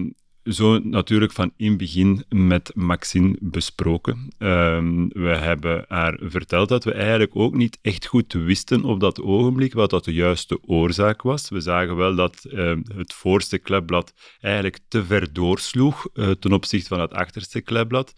zo 0.44 0.80
natuurlijk 0.80 1.32
van 1.32 1.52
in 1.58 1.78
begin 1.78 2.24
met 2.30 2.72
Maxine 2.76 3.38
besproken. 3.40 4.34
Um, 4.38 5.08
we 5.08 5.36
hebben 5.38 5.86
haar 5.88 6.18
verteld 6.22 6.70
dat 6.70 6.84
we 6.84 6.92
eigenlijk 6.94 7.36
ook 7.36 7.56
niet 7.56 7.78
echt 7.82 8.06
goed 8.06 8.34
wisten 8.34 8.84
op 8.84 9.00
dat 9.00 9.22
ogenblik 9.22 9.74
wat 9.74 9.90
dat 9.90 10.06
de 10.06 10.14
juiste 10.14 10.60
oorzaak 10.66 11.22
was. 11.22 11.50
We 11.50 11.60
zagen 11.60 11.96
wel 11.96 12.16
dat 12.16 12.46
uh, 12.50 12.76
het 12.96 13.14
voorste 13.14 13.58
klepblad 13.58 14.14
eigenlijk 14.42 14.80
te 14.88 15.06
ver 15.06 15.34
doorsloeg 15.34 16.08
uh, 16.14 16.32
ten 16.32 16.54
opzichte 16.54 16.88
van 16.88 17.00
het 17.00 17.14
achterste 17.14 17.62
klepblad. 17.62 18.14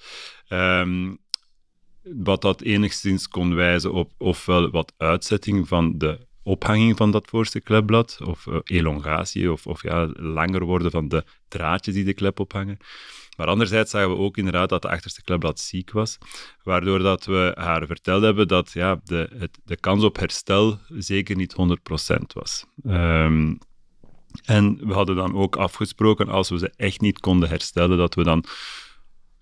Um, 0.50 1.18
wat 2.14 2.42
dat 2.42 2.62
enigszins 2.62 3.28
kon 3.28 3.56
wijzen 3.56 3.94
op 3.94 4.12
ofwel 4.18 4.70
wat 4.70 4.94
uitzetting 4.98 5.68
van 5.68 5.98
de 5.98 6.28
ophanging 6.46 6.98
van 6.98 7.12
dat 7.12 7.28
voorste 7.28 7.60
klepblad, 7.60 8.20
of 8.24 8.46
uh, 8.46 8.58
elongatie, 8.64 9.52
of, 9.52 9.68
of 9.68 9.84
ja, 9.84 10.10
langer 10.14 10.64
worden 10.64 10.92
van 10.92 11.08
de 11.08 11.24
draadjes 11.48 11.94
die 11.94 12.04
de 12.04 12.14
klep 12.14 12.40
ophangen. 12.40 12.78
Maar 13.38 13.48
anderzijds 13.48 13.92
zagen 13.92 14.10
we 14.10 14.18
ook 14.18 14.38
inderdaad 14.38 14.70
dat 14.70 14.82
de 14.82 14.90
achterste 14.90 15.24
klepblad 15.24 15.60
ziek 15.60 15.92
was, 15.92 16.18
waardoor 16.64 17.00
dat 17.00 17.26
we 17.26 17.52
haar 17.56 17.86
verteld 17.86 18.24
hebben 18.24 18.48
dat 18.48 18.72
ja, 18.72 19.00
de, 19.04 19.30
het, 19.38 19.60
de 19.66 19.78
kans 19.78 20.04
op 20.04 20.20
herstel 20.20 20.80
zeker 20.90 21.36
niet 21.36 21.56
100% 22.14 22.16
was. 22.34 22.66
Um, 22.86 23.58
en 24.44 24.88
we 24.88 24.94
hadden 24.94 25.16
dan 25.16 25.36
ook 25.36 25.56
afgesproken, 25.56 26.30
als 26.30 26.50
we 26.50 26.58
ze 26.58 26.74
echt 26.76 27.02
niet 27.02 27.20
konden 27.20 27.50
herstellen, 27.50 27.98
dat 27.98 28.16
we 28.16 28.24
dan 28.24 28.46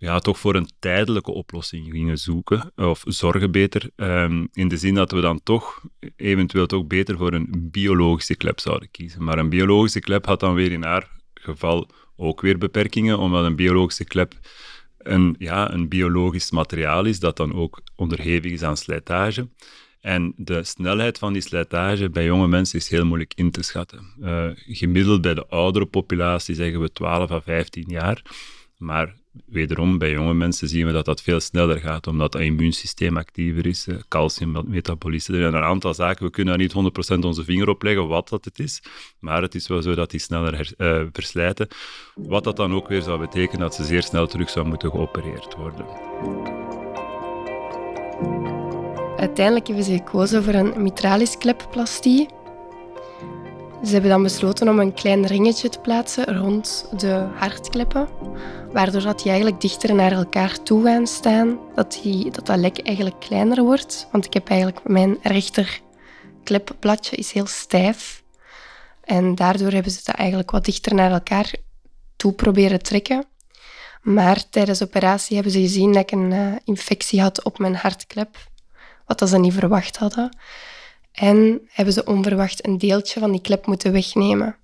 ja, 0.04 0.20
toch 0.20 0.40
voor 0.40 0.56
een 0.56 0.70
tijdelijke 0.80 1.32
oplossing 1.32 1.92
gingen 1.92 2.18
zoeken, 2.18 2.72
of 2.76 3.04
zorgen 3.06 3.52
beter, 3.52 3.90
um, 3.96 4.48
in 4.54 4.68
de 4.68 4.78
zin 4.78 4.96
dat 4.96 5.12
we 5.12 5.22
dan 5.22 5.44
toch 5.44 5.82
eventueel 6.16 6.66
toch 6.66 6.88
beter 6.88 7.18
voor 7.18 7.34
een 7.34 7.70
biologische 7.72 8.36
klep 8.36 8.60
zouden 8.60 8.92
kiezen. 8.92 9.24
Maar 9.24 9.38
een 9.38 9.50
biologische 9.50 10.00
klep 10.00 10.26
had 10.26 10.40
dan 10.40 10.54
weer 10.54 10.72
in 10.72 10.84
haar 10.84 11.10
geval 11.34 11.90
ook 12.16 12.42
weer 12.42 12.58
beperkingen, 12.58 13.18
omdat 13.18 13.46
een 13.46 13.56
biologische 13.56 14.04
klep 14.04 14.34
een, 14.98 15.36
ja, 15.38 15.72
een 15.74 15.88
biologisch 15.88 16.52
materiaal 16.52 17.06
is 17.06 17.20
dat 17.20 17.38
dan 17.38 17.54
ook 17.54 17.82
onderhevig 17.96 18.52
is 18.52 18.64
aan 18.64 18.78
slijtage. 18.78 19.50
En 20.02 20.34
de 20.38 20.64
snelheid 20.64 21.18
van 21.18 21.34
die 21.34 21.42
slijtage 21.42 22.10
bij 22.10 22.26
jonge 22.26 22.48
mensen 22.48 22.80
is 22.80 22.90
heel 22.90 23.06
moeilijk 23.06 23.34
in 23.36 23.52
te 23.52 23.64
schatten. 23.64 24.14
Uh, 24.20 24.50
gemiddeld 24.56 25.22
bij 25.22 25.34
de 25.34 25.48
oudere 25.48 25.86
populatie 25.86 26.56
zeggen 26.56 26.82
we 26.82 26.92
12 26.92 27.32
à 27.32 27.42
15 27.42 27.86
jaar. 27.88 28.22
Maar 28.78 29.22
wederom, 29.46 29.98
bij 29.98 30.12
jonge 30.12 30.34
mensen 30.34 30.68
zien 30.68 30.86
we 30.86 30.92
dat 30.92 31.06
dat 31.06 31.22
veel 31.22 31.40
sneller 31.40 31.80
gaat, 31.80 32.08
omdat 32.08 32.34
het 32.34 32.42
immuunsysteem 32.42 33.18
actiever 33.18 33.66
is, 33.66 33.88
eh, 33.88 33.96
calcium, 34.08 34.64
metabolisme. 34.66 35.36
Er 35.36 35.42
zijn 35.42 35.54
een 35.54 35.64
aantal 35.70 35.94
zaken, 35.94 36.26
we 36.26 36.32
kunnen 36.32 36.54
daar 36.54 36.64
niet 36.64 36.72
100% 36.72 37.26
onze 37.26 37.44
vinger 37.44 37.70
op 37.70 37.84
leggen 37.84 38.08
wat 38.08 38.30
dat 38.30 38.46
het 38.46 38.60
is, 38.60 38.82
maar 39.20 39.42
het 39.42 39.56
is 39.56 39.68
wel 39.68 39.82
zo 39.82 39.96
dat 39.96 40.12
die 40.12 40.20
sneller 40.20 40.74
uh, 40.78 41.02
verslijten. 41.12 41.68
Wat 42.16 42.44
dat 42.44 42.56
dan 42.56 42.74
ook 42.74 42.88
weer 42.88 43.02
zou 43.02 43.20
betekenen 43.20 43.60
dat 43.60 43.76
ze 43.76 43.84
zeer 43.84 44.04
snel 44.04 44.28
terug 44.28 44.50
zou 44.50 44.68
moeten 44.68 44.90
geopereerd 44.90 45.56
worden. 45.56 45.86
Uiteindelijk 49.18 49.68
hebben 49.68 49.86
ze 49.86 49.92
gekozen 49.92 50.44
voor 50.44 50.54
een 50.54 50.74
mitralisklepplastie. 50.84 52.28
Ze 53.84 53.92
hebben 53.92 54.10
dan 54.10 54.24
besloten 54.24 54.68
om 54.68 54.80
een 54.80 54.94
klein 54.94 55.26
ringetje 55.26 55.70
te 55.70 55.80
plaatsen 55.80 56.38
rond 56.38 56.88
de 56.98 57.28
hartkleppen, 57.36 58.08
waardoor 58.74 59.02
dat 59.02 59.18
die 59.18 59.32
eigenlijk 59.32 59.62
dichter 59.62 59.96
naar 59.96 60.12
elkaar 60.12 60.64
toe 60.64 60.84
gaan 60.84 61.08
staan, 61.08 61.60
dat, 61.76 62.00
die, 62.04 62.32
dat 62.32 62.46
dat 62.46 62.58
lek 62.58 62.80
eigenlijk 62.80 63.20
kleiner 63.20 63.64
wordt. 63.64 64.08
Want 64.12 64.26
ik 64.26 64.34
heb 64.34 64.50
eigenlijk 64.50 64.88
mijn 64.88 65.18
rechter 65.22 65.82
klepplatje 66.44 67.16
is 67.16 67.32
heel 67.32 67.46
stijf 67.46 68.24
en 69.04 69.36
daardoor 69.36 69.72
hebben 69.72 69.92
ze 69.92 70.02
dat 70.04 70.16
eigenlijk 70.16 70.52
wat 70.52 70.66
dichter 70.66 70.94
naar 70.94 71.12
elkaar 71.12 71.56
toe 72.16 72.34
proberen 72.34 72.82
trekken. 72.82 73.26
Maar 74.02 74.50
tijdens 74.50 74.80
de 74.80 74.86
operatie 74.86 75.36
hebben 75.36 75.54
ze 75.54 75.60
gezien 75.60 75.94
dat 75.94 76.02
ik 76.02 76.12
een 76.12 76.32
uh, 76.32 76.56
infectie 76.64 77.22
had 77.22 77.44
op 77.44 77.60
mijn 77.60 77.76
hartklep, 77.76 78.38
wat 79.06 79.30
ze 79.30 79.40
niet 79.40 79.54
verwacht 79.54 79.98
hadden. 79.98 80.38
En 81.12 81.62
hebben 81.70 81.94
ze 81.94 82.06
onverwacht 82.06 82.68
een 82.68 82.78
deeltje 82.78 83.20
van 83.20 83.32
die 83.32 83.42
klep 83.42 83.66
moeten 83.66 83.92
wegnemen. 83.92 84.56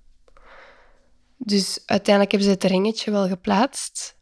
Dus 1.42 1.82
uiteindelijk 1.86 2.30
hebben 2.30 2.50
ze 2.50 2.54
het 2.54 2.72
ringetje 2.72 3.10
wel 3.10 3.28
geplaatst. 3.28 4.16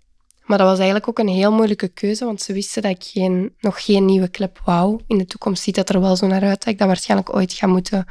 Maar 0.45 0.59
dat 0.59 0.67
was 0.67 0.77
eigenlijk 0.77 1.09
ook 1.09 1.19
een 1.19 1.29
heel 1.35 1.53
moeilijke 1.53 1.89
keuze, 1.89 2.25
want 2.25 2.43
ze 2.43 2.53
wisten 2.53 2.83
dat 2.83 2.91
ik 2.91 3.05
geen, 3.05 3.55
nog 3.61 3.85
geen 3.85 4.05
nieuwe 4.05 4.29
klep 4.29 4.61
wou. 4.65 5.01
In 5.07 5.19
de 5.19 5.27
toekomst 5.27 5.63
ziet 5.63 5.75
dat 5.75 5.89
er 5.89 6.01
wel 6.01 6.17
zo 6.17 6.27
naar 6.27 6.43
uit 6.43 6.65
dat 6.65 6.73
ik 6.73 6.79
dat 6.79 6.87
waarschijnlijk 6.87 7.35
ooit 7.35 7.53
ga 7.53 7.67
moeten 7.67 8.07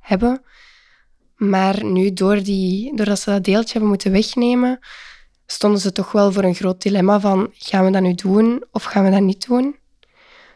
hebben. 0.00 0.42
Maar 1.36 1.84
nu, 1.84 2.12
door 2.12 2.42
die, 2.42 2.96
doordat 2.96 3.20
ze 3.20 3.30
dat 3.30 3.44
deeltje 3.44 3.72
hebben 3.72 3.88
moeten 3.88 4.12
wegnemen, 4.12 4.78
stonden 5.46 5.80
ze 5.80 5.92
toch 5.92 6.12
wel 6.12 6.32
voor 6.32 6.44
een 6.44 6.54
groot 6.54 6.82
dilemma 6.82 7.20
van 7.20 7.50
gaan 7.52 7.84
we 7.84 7.90
dat 7.90 8.02
nu 8.02 8.14
doen 8.14 8.64
of 8.70 8.84
gaan 8.84 9.04
we 9.04 9.10
dat 9.10 9.20
niet 9.20 9.46
doen? 9.46 9.76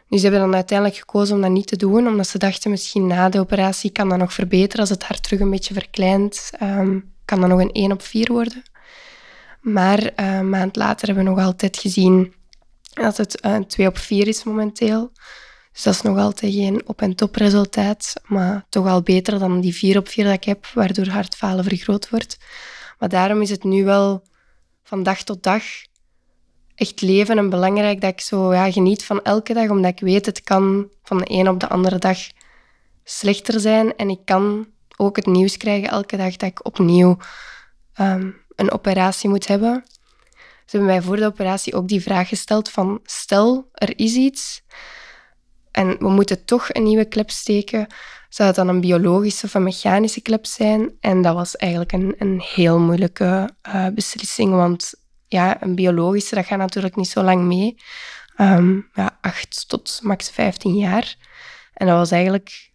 Nu, 0.09 0.19
ze 0.19 0.23
hebben 0.23 0.41
dan 0.41 0.55
uiteindelijk 0.55 0.99
gekozen 0.99 1.35
om 1.35 1.41
dat 1.41 1.51
niet 1.51 1.67
te 1.67 1.77
doen, 1.77 2.07
omdat 2.07 2.29
ze 2.29 2.39
dachten 2.39 2.71
misschien 2.71 3.07
na 3.07 3.29
de 3.29 3.41
operatie 3.41 3.91
kan 3.91 4.09
dat 4.09 4.19
nog 4.19 4.33
verbeteren. 4.33 4.81
Als 4.81 4.91
het 4.91 5.05
hart 5.05 5.23
terug 5.23 5.41
een 5.41 5.51
beetje 5.51 5.75
verkleint, 5.75 6.51
um, 6.63 7.13
kan 7.31 7.41
dat 7.41 7.49
nog 7.49 7.61
een 7.61 7.73
1 7.73 7.93
op 7.93 8.03
4 8.03 8.33
worden. 8.33 8.63
Maar 9.61 10.13
een 10.15 10.49
maand 10.49 10.77
later 10.77 11.07
hebben 11.07 11.25
we 11.25 11.31
nog 11.31 11.41
altijd 11.45 11.77
gezien 11.77 12.35
dat 12.93 13.17
het 13.17 13.45
een 13.45 13.67
2 13.67 13.87
op 13.87 13.99
4 13.99 14.29
is 14.29 14.45
momenteel. 14.45 15.13
Dus 15.73 15.83
dat 15.83 15.95
is 15.95 16.03
nog 16.03 16.19
altijd 16.19 16.53
geen 16.53 16.87
op- 16.87 17.01
en 17.01 17.15
top 17.15 17.35
resultaat, 17.35 18.13
maar 18.25 18.67
toch 18.69 18.87
al 18.87 19.03
beter 19.03 19.39
dan 19.39 19.61
die 19.61 19.75
4 19.75 19.99
op 19.99 20.09
4 20.09 20.25
dat 20.25 20.33
ik 20.33 20.45
heb, 20.45 20.67
waardoor 20.75 21.07
hartfalen 21.07 21.65
vergroot 21.65 22.11
wordt. 22.11 22.39
Maar 22.99 23.09
daarom 23.09 23.43
is 23.43 23.51
het 23.51 23.65
nu 23.65 23.85
wel 23.85 24.23
van 24.83 25.03
dag 25.03 25.23
tot 25.23 25.43
dag 25.43 25.63
echt 26.75 27.01
leven 27.01 27.39
en 27.39 27.51
belangrijk 27.51 28.01
dat 28.01 28.11
ik 28.11 28.21
zo 28.21 28.55
ja, 28.55 28.73
geniet 28.73 29.05
van 29.05 29.23
elke 29.23 29.55
dag, 29.55 29.69
omdat 29.69 29.91
ik 29.91 30.01
weet 30.01 30.27
het 30.27 30.43
kan 30.43 30.89
van 31.03 31.19
de 31.19 31.25
een 31.27 31.49
op 31.49 31.61
de 31.61 31.69
andere 31.69 31.99
dag 31.99 32.19
slechter 33.05 33.61
zijn. 33.61 33.97
En 33.97 34.11
ik 34.11 34.21
kan 34.25 34.67
ook 35.01 35.17
het 35.17 35.27
nieuws 35.27 35.57
krijgen 35.57 35.89
elke 35.89 36.17
dag 36.17 36.37
dat 36.37 36.49
ik 36.49 36.67
opnieuw 36.67 37.17
um, 38.01 38.37
een 38.55 38.71
operatie 38.71 39.29
moet 39.29 39.47
hebben. 39.47 39.85
Ze 40.39 40.77
hebben 40.77 40.89
mij 40.89 41.03
voor 41.03 41.17
de 41.17 41.27
operatie 41.27 41.75
ook 41.75 41.89
die 41.89 42.03
vraag 42.03 42.29
gesteld 42.29 42.71
van 42.71 43.01
stel 43.05 43.69
er 43.73 43.99
is 43.99 44.15
iets 44.15 44.63
en 45.71 45.99
we 45.99 46.09
moeten 46.09 46.45
toch 46.45 46.67
een 46.69 46.83
nieuwe 46.83 47.05
klep 47.05 47.31
steken. 47.31 47.87
Zou 48.29 48.49
het 48.49 48.57
dan 48.57 48.69
een 48.69 48.81
biologische 48.81 49.47
of 49.47 49.55
een 49.55 49.63
mechanische 49.63 50.21
klep 50.21 50.47
zijn? 50.47 50.93
En 51.01 51.23
dat 51.23 51.35
was 51.35 51.57
eigenlijk 51.57 51.93
een, 51.93 52.15
een 52.19 52.41
heel 52.41 52.79
moeilijke 52.79 53.51
uh, 53.69 53.87
beslissing, 53.95 54.51
want 54.51 54.95
ja, 55.27 55.63
een 55.63 55.75
biologische, 55.75 56.35
dat 56.35 56.47
gaat 56.47 56.59
natuurlijk 56.59 56.97
niet 56.97 57.09
zo 57.09 57.23
lang 57.23 57.43
mee. 57.43 57.77
Ja, 58.95 59.19
acht 59.21 59.69
tot 59.69 60.01
max 60.03 60.31
15 60.31 60.75
jaar. 60.75 61.17
En 61.75 61.87
dat 61.87 61.97
was 61.97 62.11
eigenlijk 62.11 62.70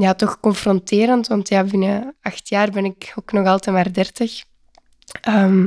ja, 0.00 0.14
toch 0.14 0.40
confronterend, 0.40 1.26
want 1.26 1.48
ja, 1.48 1.64
binnen 1.64 2.16
acht 2.22 2.48
jaar 2.48 2.70
ben 2.70 2.84
ik 2.84 3.12
ook 3.14 3.32
nog 3.32 3.46
altijd 3.46 3.74
maar 3.76 3.92
30. 3.92 4.44
Um, 5.28 5.34
ehm, 5.34 5.66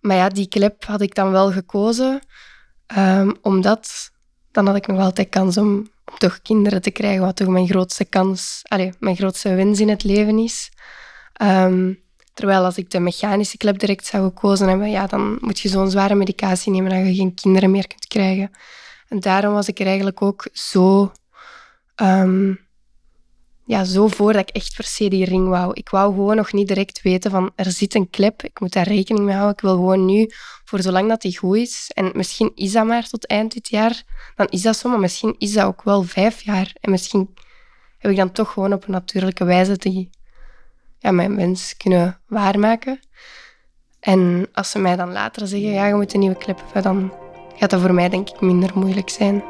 maar 0.00 0.16
ja, 0.16 0.28
die 0.28 0.48
klep 0.48 0.84
had 0.84 1.00
ik 1.00 1.14
dan 1.14 1.30
wel 1.30 1.52
gekozen, 1.52 2.20
um, 2.96 3.36
omdat 3.42 4.10
dan 4.56 4.66
had 4.66 4.76
ik 4.76 4.86
nog 4.86 5.00
altijd 5.00 5.28
kans 5.28 5.58
om, 5.58 5.90
om 6.04 6.18
toch 6.18 6.42
kinderen 6.42 6.82
te 6.82 6.90
krijgen, 6.90 7.24
wat 7.24 7.36
toch 7.36 7.48
mijn 7.48 7.68
grootste 7.68 8.04
kans, 8.04 8.60
allez, 8.62 8.94
mijn 8.98 9.16
grootste 9.16 9.54
wens 9.54 9.80
in 9.80 9.88
het 9.88 10.04
leven 10.04 10.38
is. 10.38 10.70
Ehm, 11.32 11.92
terwijl 12.34 12.64
als 12.64 12.76
ik 12.76 12.90
de 12.90 13.00
mechanische 13.00 13.56
klep 13.56 13.78
direct 13.78 14.06
zou 14.06 14.24
gekozen 14.24 14.68
hebben, 14.68 14.90
ja, 14.90 15.06
dan 15.06 15.38
moet 15.40 15.60
je 15.60 15.68
zo'n 15.68 15.90
zware 15.90 16.14
medicatie 16.14 16.72
nemen 16.72 16.90
dat 16.90 17.06
je 17.06 17.14
geen 17.14 17.34
kinderen 17.34 17.70
meer 17.70 17.86
kunt 17.86 18.06
krijgen. 18.06 18.50
En 19.08 19.20
daarom 19.20 19.52
was 19.52 19.68
ik 19.68 19.80
er 19.80 19.86
eigenlijk 19.86 20.22
ook 20.22 20.48
zo, 20.52 21.12
ehm, 21.94 22.54
ja, 23.66 23.84
zo 23.84 24.08
voor 24.08 24.32
dat 24.32 24.48
ik 24.48 24.54
echt 24.56 24.76
per 24.76 24.84
se 24.84 25.08
die 25.08 25.24
ring 25.24 25.48
wou. 25.48 25.72
Ik 25.74 25.88
wou 25.88 26.14
gewoon 26.14 26.36
nog 26.36 26.52
niet 26.52 26.68
direct 26.68 27.02
weten 27.02 27.30
van 27.30 27.52
er 27.54 27.70
zit 27.70 27.94
een 27.94 28.10
klep, 28.10 28.42
ik 28.42 28.60
moet 28.60 28.72
daar 28.72 28.88
rekening 28.88 29.24
mee 29.24 29.34
houden. 29.34 29.54
Ik 29.54 29.60
wil 29.60 29.74
gewoon 29.74 30.04
nu, 30.04 30.30
voor 30.64 30.82
zolang 30.82 31.08
dat 31.08 31.20
die 31.20 31.38
goed 31.38 31.56
is, 31.56 31.90
en 31.94 32.10
misschien 32.14 32.52
is 32.54 32.72
dat 32.72 32.86
maar 32.86 33.08
tot 33.08 33.26
eind 33.26 33.52
dit 33.52 33.68
jaar, 33.68 34.02
dan 34.36 34.46
is 34.46 34.62
dat 34.62 34.76
zo, 34.76 34.88
maar 34.88 35.00
misschien 35.00 35.34
is 35.38 35.52
dat 35.52 35.64
ook 35.64 35.82
wel 35.82 36.02
vijf 36.02 36.42
jaar. 36.42 36.74
En 36.80 36.90
misschien 36.90 37.34
heb 37.98 38.10
ik 38.10 38.16
dan 38.16 38.32
toch 38.32 38.52
gewoon 38.52 38.72
op 38.72 38.84
een 38.84 38.92
natuurlijke 38.92 39.44
wijze 39.44 39.76
die, 39.76 40.10
ja, 40.98 41.10
mijn 41.10 41.36
wens 41.36 41.76
kunnen 41.76 42.20
waarmaken. 42.26 43.00
En 44.00 44.48
als 44.52 44.70
ze 44.70 44.78
mij 44.78 44.96
dan 44.96 45.12
later 45.12 45.46
zeggen, 45.46 45.70
ja, 45.70 45.86
je 45.86 45.94
moet 45.94 46.14
een 46.14 46.20
nieuwe 46.20 46.36
klep 46.36 46.60
hebben, 46.64 46.82
dan 46.82 47.12
gaat 47.56 47.70
dat 47.70 47.80
voor 47.80 47.94
mij 47.94 48.08
denk 48.08 48.28
ik 48.28 48.40
minder 48.40 48.70
moeilijk 48.74 49.10
zijn. 49.10 49.44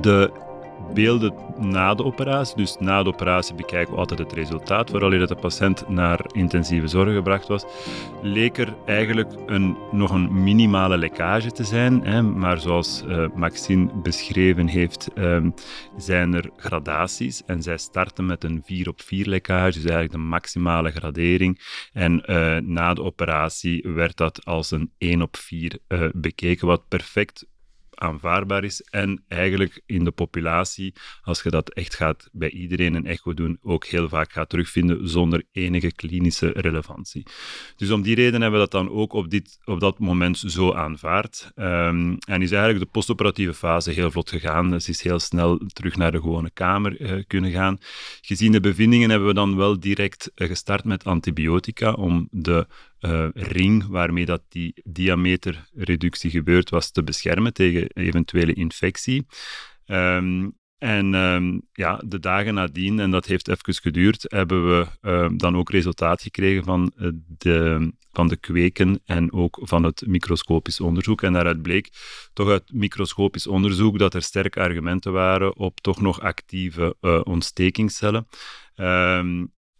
De 0.00 0.42
beelden 0.94 1.34
na 1.58 1.94
de 1.94 2.04
operatie. 2.04 2.56
Dus 2.56 2.76
na 2.78 3.02
de 3.02 3.08
operatie 3.08 3.54
bekijken 3.54 3.92
we 3.92 3.98
altijd 3.98 4.18
het 4.18 4.32
resultaat, 4.32 4.90
vooral 4.90 5.10
dat 5.10 5.28
de 5.28 5.34
patiënt 5.34 5.88
naar 5.88 6.20
intensieve 6.32 6.86
zorg 6.86 7.14
gebracht 7.14 7.48
was, 7.48 7.64
leek 8.22 8.58
er 8.58 8.74
eigenlijk 8.86 9.32
een, 9.46 9.76
nog 9.90 10.10
een 10.10 10.42
minimale 10.42 10.96
lekkage 10.96 11.50
te 11.50 11.64
zijn. 11.64 12.04
Hè. 12.04 12.22
Maar 12.22 12.60
zoals 12.60 13.02
uh, 13.06 13.26
Maxine 13.34 13.90
beschreven 14.02 14.66
heeft, 14.66 15.08
um, 15.14 15.54
zijn 15.96 16.34
er 16.34 16.50
gradaties 16.56 17.42
en 17.46 17.62
zij 17.62 17.76
starten 17.76 18.26
met 18.26 18.44
een 18.44 18.62
4 18.64 18.88
op 18.88 19.02
4 19.02 19.26
lekkage, 19.26 19.72
dus 19.72 19.82
eigenlijk 19.82 20.12
de 20.12 20.18
maximale 20.18 20.90
gradering. 20.90 21.60
En 21.92 22.22
uh, 22.26 22.56
na 22.56 22.94
de 22.94 23.02
operatie 23.02 23.82
werd 23.94 24.16
dat 24.16 24.44
als 24.44 24.70
een 24.70 24.90
1 24.98 25.22
op 25.22 25.36
4 25.36 25.78
uh, 25.88 26.08
bekeken, 26.12 26.66
wat 26.66 26.88
perfect 26.88 27.46
aanvaardbaar 28.00 28.64
is. 28.64 28.82
En 28.82 29.24
eigenlijk 29.28 29.82
in 29.86 30.04
de 30.04 30.10
populatie, 30.10 30.94
als 31.22 31.42
je 31.42 31.50
dat 31.50 31.70
echt 31.70 31.94
gaat 31.94 32.28
bij 32.32 32.50
iedereen 32.50 32.94
een 32.94 33.06
echo 33.06 33.34
doen, 33.34 33.58
ook 33.62 33.84
heel 33.84 34.08
vaak 34.08 34.32
gaat 34.32 34.48
terugvinden 34.48 35.08
zonder 35.08 35.42
enige 35.52 35.92
klinische 35.92 36.52
relevantie. 36.54 37.26
Dus 37.76 37.90
om 37.90 38.02
die 38.02 38.14
reden 38.14 38.40
hebben 38.40 38.60
we 38.60 38.66
dat 38.66 38.84
dan 38.86 38.90
ook 38.90 39.12
op, 39.12 39.30
dit, 39.30 39.58
op 39.64 39.80
dat 39.80 39.98
moment 39.98 40.38
zo 40.38 40.72
aanvaard. 40.72 41.50
Um, 41.56 42.18
en 42.18 42.42
is 42.42 42.50
eigenlijk 42.50 42.84
de 42.84 42.90
postoperatieve 42.90 43.54
fase 43.54 43.90
heel 43.90 44.10
vlot 44.10 44.30
gegaan. 44.30 44.70
Dus 44.70 44.88
is 44.88 45.02
heel 45.02 45.18
snel 45.18 45.60
terug 45.72 45.96
naar 45.96 46.12
de 46.12 46.20
gewone 46.20 46.50
kamer 46.50 47.00
uh, 47.00 47.22
kunnen 47.26 47.50
gaan. 47.50 47.78
Gezien 48.20 48.52
de 48.52 48.60
bevindingen 48.60 49.10
hebben 49.10 49.28
we 49.28 49.34
dan 49.34 49.56
wel 49.56 49.80
direct 49.80 50.32
uh, 50.34 50.48
gestart 50.48 50.84
met 50.84 51.04
antibiotica 51.04 51.92
om 51.92 52.28
de 52.30 52.66
uh, 53.04 53.28
ring 53.32 53.86
waarmee 53.86 54.24
dat 54.24 54.42
die 54.48 54.74
diameterreductie 54.84 56.30
gebeurt 56.30 56.70
was 56.70 56.90
te 56.90 57.02
beschermen 57.02 57.52
tegen 57.52 57.86
eventuele 57.86 58.52
infectie. 58.52 59.26
Um, 59.86 60.56
en 60.84 61.14
um, 61.14 61.62
ja, 61.72 62.02
de 62.06 62.20
dagen 62.20 62.54
nadien, 62.54 63.00
en 63.00 63.10
dat 63.10 63.26
heeft 63.26 63.48
even 63.48 63.74
geduurd, 63.74 64.24
hebben 64.28 64.68
we 64.68 64.86
uh, 65.02 65.28
dan 65.36 65.56
ook 65.56 65.70
resultaat 65.70 66.22
gekregen 66.22 66.64
van, 66.64 66.92
uh, 66.96 67.08
de, 67.38 67.92
van 68.12 68.28
de 68.28 68.36
kweken 68.36 69.00
en 69.04 69.32
ook 69.32 69.58
van 69.62 69.82
het 69.82 70.06
microscopisch 70.06 70.80
onderzoek. 70.80 71.22
En 71.22 71.32
daaruit 71.32 71.62
bleek 71.62 71.88
toch 72.32 72.48
uit 72.48 72.72
microscopisch 72.72 73.46
onderzoek 73.46 73.98
dat 73.98 74.14
er 74.14 74.22
sterke 74.22 74.60
argumenten 74.60 75.12
waren 75.12 75.56
op 75.56 75.80
toch 75.80 76.00
nog 76.00 76.20
actieve 76.20 76.96
uh, 77.00 77.20
ontstekingscellen. 77.24 78.26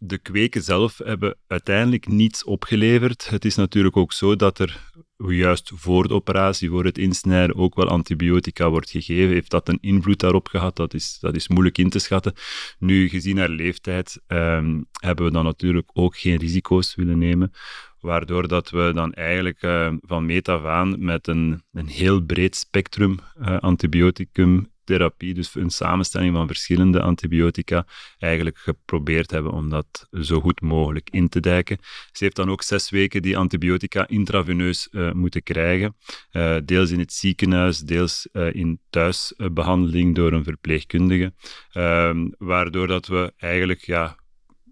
De 0.07 0.19
kweken 0.19 0.63
zelf 0.63 0.99
hebben 1.05 1.37
uiteindelijk 1.47 2.09
niets 2.09 2.45
opgeleverd. 2.45 3.29
Het 3.29 3.45
is 3.45 3.55
natuurlijk 3.55 3.97
ook 3.97 4.13
zo 4.13 4.37
dat 4.37 4.59
er 4.59 4.93
juist 5.17 5.73
voor 5.75 6.09
de 6.09 6.15
operatie, 6.15 6.71
voor 6.71 6.85
het 6.85 6.99
insnijden, 6.99 7.57
ook 7.57 7.75
wel 7.75 7.89
antibiotica 7.89 8.71
wordt 8.71 8.91
gegeven. 8.91 9.33
Heeft 9.33 9.51
dat 9.51 9.69
een 9.69 9.79
invloed 9.81 10.21
daarop 10.21 10.47
gehad? 10.49 10.77
Dat 10.77 10.95
is, 10.95 11.19
dat 11.21 11.37
is 11.37 11.49
moeilijk 11.49 11.79
in 11.79 11.91
te 11.91 11.99
schatten. 11.99 12.35
Nu, 12.79 13.09
gezien 13.09 13.39
haar 13.39 13.49
leeftijd, 13.49 14.21
ehm, 14.27 14.83
hebben 15.01 15.25
we 15.25 15.33
dan 15.33 15.45
natuurlijk 15.45 15.91
ook 15.93 16.17
geen 16.17 16.37
risico's 16.37 16.95
willen 16.95 17.19
nemen. 17.19 17.53
Waardoor 18.01 18.49
dat 18.49 18.71
we 18.71 18.91
dan 18.95 19.13
eigenlijk 19.13 19.63
uh, 19.63 19.93
van 20.01 20.27
meet 20.27 20.49
af 20.49 20.65
aan 20.65 21.05
met 21.05 21.27
een, 21.27 21.63
een 21.73 21.87
heel 21.87 22.21
breed 22.21 22.57
spectrum 22.57 23.19
uh, 23.41 23.59
antibioticum 23.59 24.73
therapie, 24.85 25.35
dus 25.35 25.55
een 25.55 25.71
samenstelling 25.71 26.35
van 26.35 26.47
verschillende 26.47 27.01
antibiotica, 27.01 27.87
eigenlijk 28.19 28.59
geprobeerd 28.59 29.31
hebben 29.31 29.53
om 29.53 29.71
dat 29.71 30.09
zo 30.21 30.41
goed 30.41 30.61
mogelijk 30.61 31.09
in 31.11 31.29
te 31.29 31.41
dijken. 31.41 31.79
Ze 32.13 32.25
heeft 32.25 32.37
dan 32.37 32.51
ook 32.51 32.63
zes 32.63 32.91
weken 32.91 33.23
die 33.23 33.37
antibiotica 33.37 34.09
intraveneus 34.09 34.89
uh, 34.91 35.13
moeten 35.13 35.43
krijgen, 35.43 35.97
uh, 36.33 36.57
deels 36.65 36.91
in 36.91 36.99
het 36.99 37.13
ziekenhuis, 37.13 37.79
deels 37.79 38.29
uh, 38.33 38.55
in 38.55 38.81
thuisbehandeling 38.91 40.15
door 40.15 40.33
een 40.33 40.45
verpleegkundige, 40.45 41.33
ehm, 41.73 42.29
waardoor 42.39 42.87
dat 42.87 43.07
we 43.07 43.33
eigenlijk, 43.37 43.81
ja, 43.81 44.17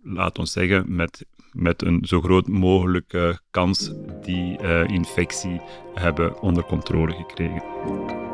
laat 0.02 0.38
ons 0.38 0.52
zeggen, 0.52 0.94
met 0.94 1.24
met 1.52 1.82
een 1.82 2.04
zo 2.04 2.20
groot 2.20 2.48
mogelijke 2.48 3.40
kans 3.50 3.92
die 4.22 4.58
infectie 4.86 5.60
hebben 5.94 6.40
onder 6.40 6.64
controle 6.64 7.12
gekregen. 7.12 8.31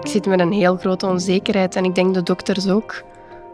Ik 0.00 0.10
zit 0.10 0.26
met 0.26 0.40
een 0.40 0.52
heel 0.52 0.76
grote 0.76 1.06
onzekerheid 1.06 1.76
en 1.76 1.84
ik 1.84 1.94
denk 1.94 2.14
de 2.14 2.22
dokters 2.22 2.68
ook. 2.68 3.02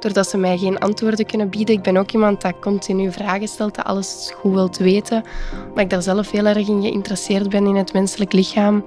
Doordat 0.01 0.29
ze 0.29 0.39
mij 0.39 0.59
geen 0.59 0.79
antwoorden 0.79 1.27
kunnen 1.27 1.51
bieden. 1.51 1.75
Ik 1.75 1.83
ben 1.83 1.97
ook 1.97 2.13
iemand 2.13 2.41
dat 2.41 2.59
continu 2.59 3.13
vragen 3.13 3.49
stelt, 3.49 3.75
dat 3.75 3.85
alles 3.85 4.33
goed 4.37 4.53
wilt 4.53 4.77
weten. 4.77 5.23
Omdat 5.69 5.79
ik 5.79 5.91
daar 5.91 6.03
zelf 6.03 6.31
heel 6.31 6.47
erg 6.47 6.69
in 6.69 6.83
geïnteresseerd 6.83 7.49
ben 7.49 7.67
in 7.67 7.77
het 7.77 7.93
menselijk 7.93 8.33
lichaam. 8.33 8.85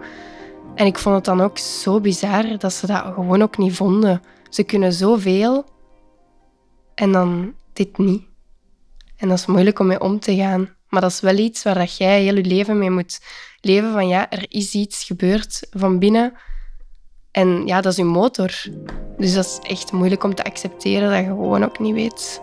En 0.75 0.85
ik 0.85 0.97
vond 0.97 1.15
het 1.15 1.25
dan 1.25 1.41
ook 1.41 1.57
zo 1.57 1.99
bizar 1.99 2.57
dat 2.57 2.73
ze 2.73 2.87
dat 2.87 3.03
gewoon 3.13 3.41
ook 3.41 3.57
niet 3.57 3.75
vonden. 3.75 4.21
Ze 4.49 4.63
kunnen 4.63 4.93
zoveel 4.93 5.65
en 6.95 7.11
dan 7.11 7.53
dit 7.73 7.97
niet. 7.97 8.23
En 9.17 9.27
dat 9.27 9.37
is 9.37 9.45
moeilijk 9.45 9.79
om 9.79 9.87
mee 9.87 10.01
om 10.01 10.19
te 10.19 10.35
gaan. 10.35 10.69
Maar 10.89 11.01
dat 11.01 11.11
is 11.11 11.19
wel 11.19 11.37
iets 11.37 11.63
waar 11.63 11.77
dat 11.77 11.97
jij 11.97 12.21
heel 12.21 12.35
je 12.35 12.43
leven 12.43 12.77
mee 12.77 12.89
moet 12.89 13.19
leven. 13.61 13.91
Van 13.91 14.07
ja, 14.07 14.29
er 14.29 14.45
is 14.47 14.73
iets 14.73 15.03
gebeurd 15.03 15.67
van 15.71 15.99
binnen 15.99 16.33
en 17.33 17.65
ja, 17.65 17.81
dat 17.81 17.91
is 17.91 17.97
je 17.97 18.03
motor. 18.03 18.51
Dus 19.17 19.33
dat 19.33 19.45
is 19.45 19.69
echt 19.69 19.91
moeilijk 19.91 20.23
om 20.23 20.35
te 20.35 20.43
accepteren 20.43 21.09
dat 21.09 21.19
je 21.19 21.25
gewoon 21.25 21.63
ook 21.63 21.79
niet 21.79 21.93
weet. 21.93 22.41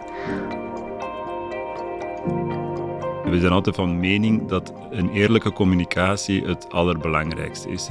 We 3.24 3.40
zijn 3.40 3.52
altijd 3.52 3.76
van 3.76 4.00
mening 4.00 4.48
dat 4.48 4.72
een 4.90 5.10
eerlijke 5.12 5.52
communicatie 5.52 6.44
het 6.44 6.72
allerbelangrijkste 6.72 7.70
is. 7.70 7.88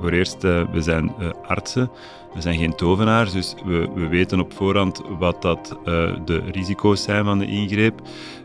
Voor 0.00 0.10
eerst, 0.10 0.44
uh, 0.44 0.62
we 0.70 0.82
zijn 0.82 1.12
uh, 1.20 1.28
artsen, 1.46 1.90
we 2.34 2.40
zijn 2.40 2.58
geen 2.58 2.74
tovenaars, 2.74 3.32
dus 3.32 3.54
we, 3.64 3.88
we 3.94 4.08
weten 4.08 4.40
op 4.40 4.52
voorhand 4.52 5.02
wat 5.18 5.42
dat, 5.42 5.78
uh, 5.78 5.84
de 6.24 6.42
risico's 6.50 7.02
zijn 7.02 7.24
van 7.24 7.38
de 7.38 7.46
ingreep. 7.46 8.00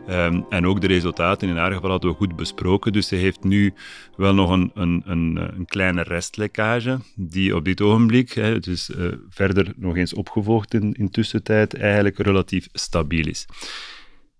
Um, 0.08 0.44
en 0.48 0.66
ook 0.66 0.80
de 0.80 0.86
resultaten 0.86 1.48
in 1.48 1.56
haar 1.56 1.72
geval 1.72 1.90
hadden 1.90 2.10
we 2.10 2.16
goed 2.16 2.36
besproken. 2.36 2.92
Dus 2.92 3.08
ze 3.08 3.14
heeft 3.14 3.44
nu 3.44 3.74
wel 4.16 4.34
nog 4.34 4.50
een, 4.50 4.70
een, 4.74 5.02
een, 5.06 5.36
een 5.36 5.64
kleine 5.64 6.02
restlekkage, 6.02 6.98
die 7.16 7.56
op 7.56 7.64
dit 7.64 7.80
ogenblik, 7.80 8.32
hè, 8.32 8.58
dus 8.58 8.90
verder 9.28 9.72
nog 9.76 9.96
eens 9.96 10.14
opgevolgd 10.14 10.74
in, 10.74 10.92
in 10.92 11.10
tussentijd, 11.10 11.74
eigenlijk 11.74 12.18
relatief 12.18 12.68
stabiel 12.72 13.26
is. 13.26 13.46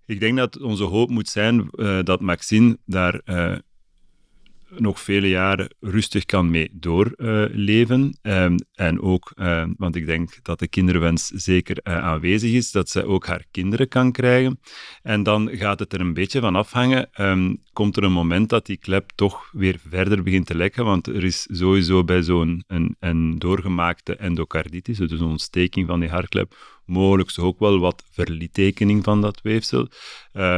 Ik 0.07 0.21
denk 0.21 0.37
dat 0.37 0.61
onze 0.61 0.85
hoop 0.85 1.11
moet 1.11 1.29
zijn 1.29 1.69
uh, 1.73 1.99
dat 2.03 2.21
Maxine 2.21 2.79
daar 2.87 3.21
nog 4.83 5.01
vele 5.01 5.29
jaren 5.29 5.75
rustig 5.81 6.25
kan 6.25 6.51
mee 6.51 6.69
doorleven. 6.73 8.19
Uh, 8.23 8.45
en 8.73 9.01
ook, 9.01 9.33
uh, 9.37 9.65
want 9.77 9.97
ik 9.97 10.07
denk 10.07 10.39
dat 10.43 10.59
de 10.59 10.69
kinderwens 10.69 11.27
zeker 11.27 11.81
uh, 11.83 11.99
aanwezig 11.99 12.53
is, 12.53 12.71
dat 12.71 12.89
ze 12.89 13.05
ook 13.05 13.27
haar 13.27 13.45
kinderen 13.51 13.89
kan 13.89 14.13
krijgen. 14.13 14.61
En 15.03 15.23
dan 15.23 15.49
gaat 15.53 15.79
het 15.79 15.93
er 15.93 16.01
een 16.01 16.15
beetje 16.15 16.41
van 16.41 16.57
afhangen. 16.57 17.09
Um, 17.21 17.63
komt 17.73 17.97
er 17.97 18.03
een 18.03 18.13
moment 18.13 18.49
dat 18.49 18.67
die 18.67 18.77
klep 18.77 19.11
toch 19.15 19.51
weer 19.53 19.81
verder 19.89 20.23
begint 20.23 20.47
te 20.47 20.57
lekken? 20.57 20.85
Want 20.85 21.07
er 21.07 21.25
is 21.25 21.49
sowieso 21.51 22.05
bij 22.05 22.23
zo'n 22.23 22.65
een, 22.99 23.39
doorgemaakte 23.39 24.17
endocarditis, 24.17 24.99
dus 24.99 25.11
een 25.11 25.23
ontsteking 25.23 25.87
van 25.87 26.01
die 26.01 26.09
hartklep, 26.09 26.81
mogelijk 26.85 27.31
ook 27.39 27.59
wel 27.59 27.79
wat 27.79 28.05
verlietekening 28.11 29.05
van 29.05 29.21
dat 29.21 29.41
weefsel. 29.43 29.89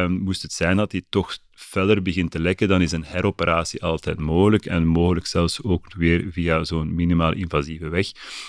Moest 0.08 0.42
het 0.42 0.52
zijn 0.52 0.76
dat 0.76 0.90
die 0.90 1.06
toch 1.08 1.38
feller 1.74 2.02
begint 2.02 2.30
te 2.30 2.40
lekken, 2.40 2.68
dan 2.68 2.82
is 2.82 2.92
een 2.92 3.04
heroperatie 3.04 3.82
altijd 3.82 4.18
mogelijk 4.18 4.66
en 4.66 4.86
mogelijk 4.86 5.26
zelfs 5.26 5.62
ook 5.62 5.94
weer 5.96 6.24
via 6.30 6.64
zo'n 6.64 6.94
minimaal 6.94 7.32
invasieve 7.32 7.88
weg. 7.88 8.06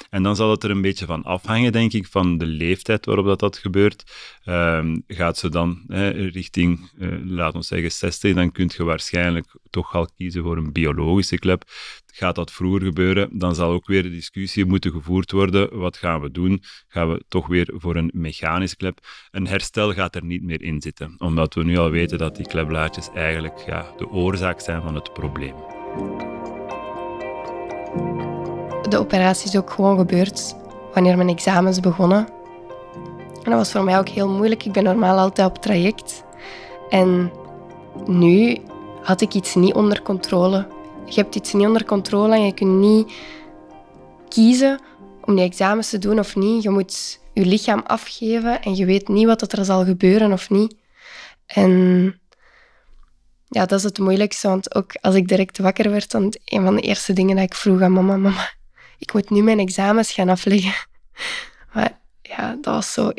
En 0.10 0.24
dan 0.24 0.36
zal 0.36 0.52
het 0.52 0.64
er 0.64 0.70
een 0.70 0.82
beetje 0.82 1.06
van 1.06 1.24
afhangen, 1.24 1.72
denk 1.72 1.94
ik, 1.94 2.08
van 2.08 2.38
de 2.38 2.46
leeftijd 2.46 3.06
waarop 3.06 3.26
dat, 3.26 3.40
dat 3.40 3.58
gebeurt. 3.58 4.04
Um, 4.46 5.04
gaat 5.08 5.38
ze 5.38 5.50
dan 5.50 5.84
richting, 6.32 6.92
uh, 6.98 7.10
laten 7.26 7.60
we 7.60 7.66
zeggen, 7.66 7.92
60, 7.92 8.34
dan 8.34 8.52
kun 8.52 8.72
je 8.78 8.84
waarschijnlijk 8.84 9.56
toch 9.70 9.96
al 9.96 10.10
kiezen 10.18 10.44
voor 10.44 10.58
een 10.58 10.72
biologische 10.72 11.40
klep 11.40 11.64
Gaat 12.18 12.36
dat 12.36 12.52
vroeger 12.52 12.82
gebeuren, 12.82 13.38
dan 13.40 13.56
zal 13.56 13.72
ook 13.72 13.88
weer 13.88 14.04
de 14.04 14.10
discussie 14.10 14.66
moeten 14.66 14.92
gevoerd 14.92 15.32
worden. 15.32 15.78
Wat 15.78 15.98
gaan 15.98 16.22
we 16.22 16.32
doen? 16.32 16.62
Gaan 16.88 17.10
we 17.10 17.24
toch 17.28 17.48
weer 17.48 17.74
voor 17.76 17.96
een 17.96 18.12
mechanisch 18.14 18.76
klep? 18.76 19.00
Een 19.32 19.48
herstel 19.48 19.94
gaat 19.94 20.16
er 20.16 20.24
niet 20.24 20.44
meer 20.44 20.62
in 20.62 20.82
zitten, 20.82 21.16
omdat 21.18 21.54
we 21.54 21.64
nu 21.64 21.78
al 21.78 21.90
weten 21.90 22.18
dat 22.18 22.36
die 22.36 22.48
klepblaadjes 22.48 23.10
eigenlijk 23.14 23.58
ja, 23.66 23.86
de 23.98 24.10
oorzaak 24.10 24.60
zijn 24.60 24.82
van 24.82 24.96
het 24.96 25.14
probleem. 25.14 25.56
De 28.90 28.98
operatie 29.00 29.48
is 29.48 29.58
ook 29.58 29.72
gewoon 29.72 29.98
gebeurd 29.98 30.56
wanneer 30.94 31.18
mijn 31.18 31.30
examens 31.30 31.80
begonnen. 31.80 32.28
En 33.44 33.52
dat 33.52 33.54
was 33.54 33.72
voor 33.72 33.84
mij 33.84 33.98
ook 33.98 34.10
heel 34.10 34.30
moeilijk. 34.30 34.66
Ik 34.66 34.72
ben 34.72 34.84
normaal 34.84 35.18
altijd 35.18 35.48
op 35.50 35.58
traject. 35.58 36.24
En 36.90 37.32
nu 38.06 38.58
had 39.02 39.22
ik 39.22 39.34
iets 39.34 39.56
niet 39.56 39.74
onder 39.74 40.02
controle. 40.02 40.75
Je 41.06 41.22
hebt 41.22 41.36
iets 41.36 41.54
niet 41.54 41.68
onder 41.68 41.86
controle 41.86 42.36
en 42.36 42.46
je 42.46 42.54
kunt 42.54 42.80
niet 42.80 43.14
kiezen 44.30 44.80
om 45.22 45.36
die 45.36 45.46
examens 45.46 45.90
te 45.90 45.98
doen 45.98 46.20
of 46.20 46.36
niet. 46.36 46.64
Je 46.64 46.70
moet 46.70 47.20
je 47.34 47.46
lichaam 47.46 47.84
afgeven 47.86 48.62
en 48.62 48.76
je 48.76 48.86
weet 48.86 49.08
niet 49.08 49.26
wat 49.26 49.52
er 49.52 49.66
zal 49.66 49.86
gebeuren 49.86 50.32
of 50.32 50.50
niet. 50.50 50.76
En 51.46 51.72
ja, 53.48 53.66
dat 53.66 53.80
is 53.80 53.84
het 53.84 54.00
moeilijkste, 54.00 54.48
want 54.48 54.76
ook 54.76 54.92
als 55.02 55.16
ik 55.16 55.28
direct 55.28 55.58
wakker 55.58 55.90
werd, 55.92 56.12
dan 56.12 56.34
een 56.46 56.64
van 56.64 56.76
de 56.76 56.82
eerste 56.82 57.14
dingen 57.14 57.36
dat 57.36 57.46
ik 57.46 57.54
vroeg 57.54 57.82
aan 57.82 57.92
mama, 57.92 58.18
mama, 58.18 58.54
ik 58.98 59.14
moet 59.14 59.30
nu 59.30 59.44
mijn 59.44 59.60
examens 59.60 60.12
gaan 60.12 60.30
afleggen. 60.30 60.74
Maar 61.74 62.00
ja, 62.22 62.58
dat 62.62 62.74
was 62.74 62.94
zo 62.94 63.12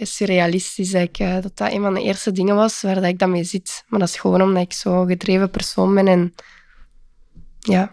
surrealistisch 0.00 0.90
dat, 0.90 1.08
eh, 1.18 1.34
dat 1.34 1.56
dat 1.56 1.72
een 1.72 1.82
van 1.82 1.94
de 1.94 2.02
eerste 2.02 2.32
dingen 2.32 2.54
was 2.54 2.82
waar 2.82 2.94
dat 2.94 3.04
ik 3.04 3.18
dan 3.18 3.30
mee 3.30 3.44
zit. 3.44 3.84
Maar 3.88 4.00
dat 4.00 4.08
is 4.08 4.16
gewoon 4.16 4.42
omdat 4.42 4.62
ik 4.62 4.72
zo'n 4.72 5.06
gedreven 5.06 5.50
persoon 5.50 5.94
ben. 5.94 6.08
En 6.08 6.34
ja, 7.62 7.92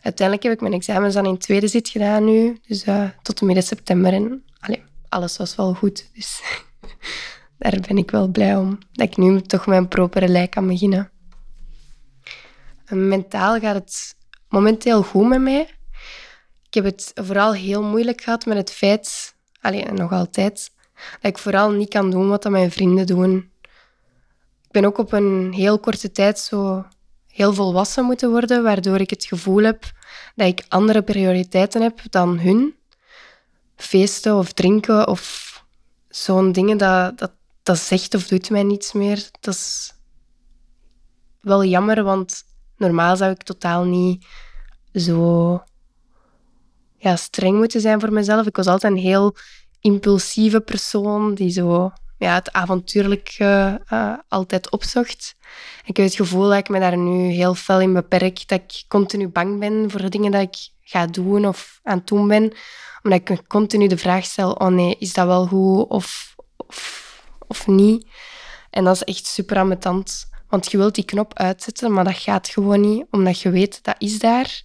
uiteindelijk 0.00 0.42
heb 0.42 0.52
ik 0.52 0.60
mijn 0.60 0.72
examens 0.72 1.14
dan 1.14 1.26
in 1.26 1.38
tweede 1.38 1.68
zit 1.68 1.88
gedaan 1.88 2.24
nu. 2.24 2.58
Dus 2.66 2.86
uh, 2.86 3.08
tot 3.22 3.40
midden 3.40 3.64
september. 3.64 4.12
En 4.12 4.44
allee, 4.60 4.82
alles 5.08 5.36
was 5.36 5.56
wel 5.56 5.74
goed. 5.74 6.10
Dus 6.14 6.42
daar 7.58 7.80
ben 7.88 7.98
ik 7.98 8.10
wel 8.10 8.28
blij 8.28 8.56
om. 8.56 8.78
Dat 8.92 9.06
ik 9.06 9.16
nu 9.16 9.40
toch 9.40 9.66
mijn 9.66 9.88
propere 9.88 10.28
lijk 10.28 10.50
kan 10.50 10.66
beginnen. 10.66 11.10
En 12.84 13.08
mentaal 13.08 13.58
gaat 13.58 13.74
het 13.74 14.16
momenteel 14.48 15.02
goed 15.02 15.28
met 15.28 15.40
mij. 15.40 15.60
Ik 16.66 16.74
heb 16.74 16.84
het 16.84 17.12
vooral 17.14 17.54
heel 17.54 17.82
moeilijk 17.82 18.20
gehad 18.20 18.46
met 18.46 18.56
het 18.56 18.70
feit 18.70 19.36
Allee, 19.60 19.84
nog 19.84 20.12
altijd. 20.12 20.72
Dat 21.20 21.30
ik 21.30 21.38
vooral 21.38 21.70
niet 21.70 21.88
kan 21.88 22.10
doen 22.10 22.28
wat 22.28 22.50
mijn 22.50 22.70
vrienden 22.70 23.06
doen. 23.06 23.50
Ik 24.62 24.70
ben 24.70 24.84
ook 24.84 24.98
op 24.98 25.12
een 25.12 25.52
heel 25.52 25.78
korte 25.78 26.12
tijd 26.12 26.38
zo 26.38 26.86
heel 27.38 27.54
volwassen 27.54 28.04
moeten 28.04 28.30
worden, 28.30 28.62
waardoor 28.62 29.00
ik 29.00 29.10
het 29.10 29.24
gevoel 29.24 29.62
heb 29.62 29.92
dat 30.34 30.46
ik 30.46 30.64
andere 30.68 31.02
prioriteiten 31.02 31.82
heb 31.82 32.00
dan 32.10 32.38
hun. 32.38 32.74
Feesten 33.76 34.36
of 34.36 34.52
drinken 34.52 35.08
of 35.08 35.64
zo'n 36.08 36.52
dingen, 36.52 36.78
dat, 36.78 37.18
dat, 37.18 37.32
dat 37.62 37.78
zegt 37.78 38.14
of 38.14 38.26
doet 38.26 38.50
mij 38.50 38.62
niets 38.62 38.92
meer. 38.92 39.28
Dat 39.40 39.54
is 39.54 39.94
wel 41.40 41.64
jammer, 41.64 42.02
want 42.02 42.42
normaal 42.76 43.16
zou 43.16 43.30
ik 43.30 43.42
totaal 43.42 43.84
niet 43.84 44.26
zo 44.94 45.62
ja, 46.96 47.16
streng 47.16 47.56
moeten 47.56 47.80
zijn 47.80 48.00
voor 48.00 48.12
mezelf. 48.12 48.46
Ik 48.46 48.56
was 48.56 48.66
altijd 48.66 48.92
een 48.92 48.98
heel 48.98 49.36
impulsieve 49.80 50.60
persoon 50.60 51.34
die 51.34 51.50
zo 51.50 51.92
ja, 52.18 52.34
het 52.34 52.52
avontuurlijke 52.52 53.80
uh, 53.92 54.14
altijd 54.28 54.70
opzocht. 54.70 55.36
Ik 55.84 55.96
heb 55.96 56.06
het 56.06 56.14
gevoel 56.14 56.48
dat 56.48 56.58
ik 56.58 56.68
me 56.68 56.80
daar 56.80 56.96
nu 56.96 57.30
heel 57.30 57.54
fel 57.54 57.80
in 57.80 57.92
beperk. 57.92 58.48
Dat 58.48 58.60
ik 58.60 58.84
continu 58.88 59.28
bang 59.28 59.58
ben 59.58 59.90
voor 59.90 60.00
de 60.00 60.08
dingen 60.08 60.30
dat 60.30 60.42
ik 60.42 60.68
ga 60.82 61.06
doen 61.06 61.46
of 61.46 61.80
aan 61.82 61.98
het 61.98 62.06
doen 62.06 62.28
ben. 62.28 62.52
Omdat 63.02 63.20
ik 63.20 63.28
me 63.28 63.46
continu 63.46 63.86
de 63.86 63.98
vraag 63.98 64.24
stel, 64.24 64.52
oh 64.52 64.68
nee, 64.68 64.96
is 64.98 65.12
dat 65.12 65.26
wel 65.26 65.46
goed 65.46 65.88
of, 65.88 66.34
of, 66.56 67.26
of 67.46 67.66
niet? 67.66 68.06
En 68.70 68.84
dat 68.84 68.94
is 68.94 69.04
echt 69.04 69.26
super 69.26 69.56
ambetant. 69.56 70.28
Want 70.48 70.70
je 70.70 70.76
wilt 70.76 70.94
die 70.94 71.04
knop 71.04 71.34
uitzetten, 71.34 71.92
maar 71.92 72.04
dat 72.04 72.16
gaat 72.16 72.48
gewoon 72.48 72.80
niet. 72.80 73.06
Omdat 73.10 73.40
je 73.40 73.50
weet, 73.50 73.84
dat 73.84 73.94
is 73.98 74.18
daar. 74.18 74.62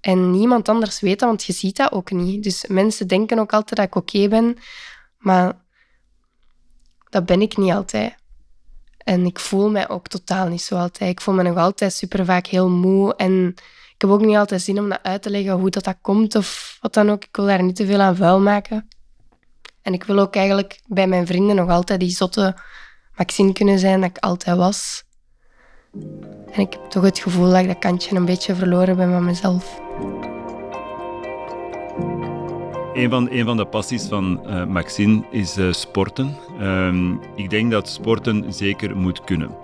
En 0.00 0.30
niemand 0.30 0.68
anders 0.68 1.00
weet 1.00 1.18
dat, 1.18 1.28
want 1.28 1.44
je 1.44 1.52
ziet 1.52 1.76
dat 1.76 1.92
ook 1.92 2.10
niet. 2.10 2.42
Dus 2.42 2.66
mensen 2.66 3.06
denken 3.06 3.38
ook 3.38 3.52
altijd 3.52 3.76
dat 3.76 3.86
ik 3.86 3.94
oké 3.94 4.28
ben, 4.28 4.56
maar 5.18 5.60
dat 7.10 7.26
ben 7.26 7.40
ik 7.40 7.56
niet 7.56 7.72
altijd. 7.72 8.14
En 9.04 9.24
ik 9.26 9.38
voel 9.38 9.70
mij 9.70 9.88
ook 9.88 10.08
totaal 10.08 10.48
niet 10.48 10.62
zo 10.62 10.76
altijd. 10.76 11.10
Ik 11.10 11.20
voel 11.20 11.34
me 11.34 11.42
nog 11.42 11.56
altijd 11.56 11.92
super 11.92 12.24
vaak 12.24 12.46
heel 12.46 12.68
moe. 12.68 13.14
En 13.16 13.48
ik 13.94 14.00
heb 14.08 14.10
ook 14.10 14.24
niet 14.24 14.36
altijd 14.36 14.62
zin 14.62 14.78
om 14.78 14.88
dat 14.88 15.02
uit 15.02 15.22
te 15.22 15.30
leggen 15.30 15.52
hoe 15.52 15.70
dat, 15.70 15.84
dat 15.84 15.96
komt 16.00 16.34
of 16.34 16.78
wat 16.80 16.94
dan 16.94 17.10
ook. 17.10 17.24
Ik 17.24 17.36
wil 17.36 17.46
daar 17.46 17.62
niet 17.62 17.76
te 17.76 17.86
veel 17.86 18.00
aan 18.00 18.16
vuil 18.16 18.40
maken. 18.40 18.88
En 19.82 19.92
ik 19.92 20.04
wil 20.04 20.18
ook 20.18 20.36
eigenlijk 20.36 20.80
bij 20.86 21.06
mijn 21.06 21.26
vrienden 21.26 21.56
nog 21.56 21.68
altijd 21.68 22.00
die 22.00 22.10
zotte 22.10 22.56
Maxine 23.16 23.52
kunnen 23.52 23.78
zijn 23.78 24.00
dat 24.00 24.10
ik 24.10 24.18
altijd 24.18 24.56
was. 24.56 25.04
En 26.52 26.60
ik 26.60 26.72
heb 26.72 26.90
toch 26.90 27.02
het 27.02 27.18
gevoel 27.18 27.50
dat 27.50 27.60
ik 27.60 27.66
dat 27.66 27.78
kantje 27.78 28.16
een 28.16 28.24
beetje 28.24 28.54
verloren 28.54 28.96
ben 28.96 29.10
van 29.10 29.24
mezelf. 29.24 29.80
Een 32.94 33.10
van, 33.10 33.28
van 33.44 33.56
de 33.56 33.64
passies 33.64 34.06
van 34.06 34.40
uh, 34.46 34.64
Maxine 34.64 35.24
is 35.30 35.58
uh, 35.58 35.72
sporten. 35.72 36.36
Um, 36.60 37.20
ik 37.36 37.50
denk 37.50 37.70
dat 37.70 37.88
sporten 37.88 38.52
zeker 38.52 38.96
moet 38.96 39.24
kunnen. 39.24 39.56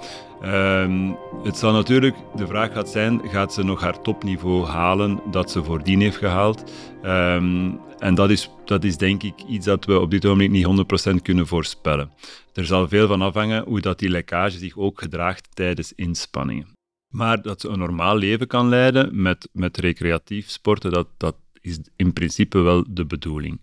Um, 0.44 1.16
het 1.44 1.56
zal 1.56 1.72
natuurlijk, 1.72 2.16
de 2.36 2.46
vraag 2.46 2.72
gaat 2.72 2.88
zijn, 2.88 3.20
gaat 3.24 3.54
ze 3.54 3.62
nog 3.62 3.80
haar 3.80 4.00
topniveau 4.00 4.66
halen 4.66 5.20
dat 5.30 5.50
ze 5.50 5.64
voordien 5.64 6.00
heeft 6.00 6.16
gehaald? 6.16 6.72
Um, 7.02 7.80
en 7.98 8.14
dat 8.14 8.30
is, 8.30 8.50
dat 8.64 8.84
is 8.84 8.96
denk 8.96 9.22
ik 9.22 9.42
iets 9.48 9.66
dat 9.66 9.84
we 9.84 10.00
op 10.00 10.10
dit 10.10 10.24
moment 10.24 10.50
niet 10.50 10.66
100% 11.10 11.22
kunnen 11.22 11.46
voorspellen. 11.46 12.10
Er 12.52 12.66
zal 12.66 12.88
veel 12.88 13.06
van 13.06 13.22
afhangen 13.22 13.64
hoe 13.64 13.80
dat 13.80 13.98
die 13.98 14.08
lekkage 14.08 14.58
zich 14.58 14.76
ook 14.76 14.98
gedraagt 14.98 15.48
tijdens 15.54 15.92
inspanningen. 15.92 16.76
Maar 17.08 17.42
dat 17.42 17.60
ze 17.60 17.68
een 17.68 17.78
normaal 17.78 18.16
leven 18.16 18.46
kan 18.46 18.68
leiden 18.68 19.22
met, 19.22 19.48
met 19.52 19.76
recreatief 19.76 20.48
sporten, 20.48 20.92
dat, 20.92 21.08
dat 21.16 21.34
is 21.68 21.78
in 21.96 22.12
principe 22.12 22.58
wel 22.58 22.84
de 22.88 23.06
bedoeling. 23.06 23.60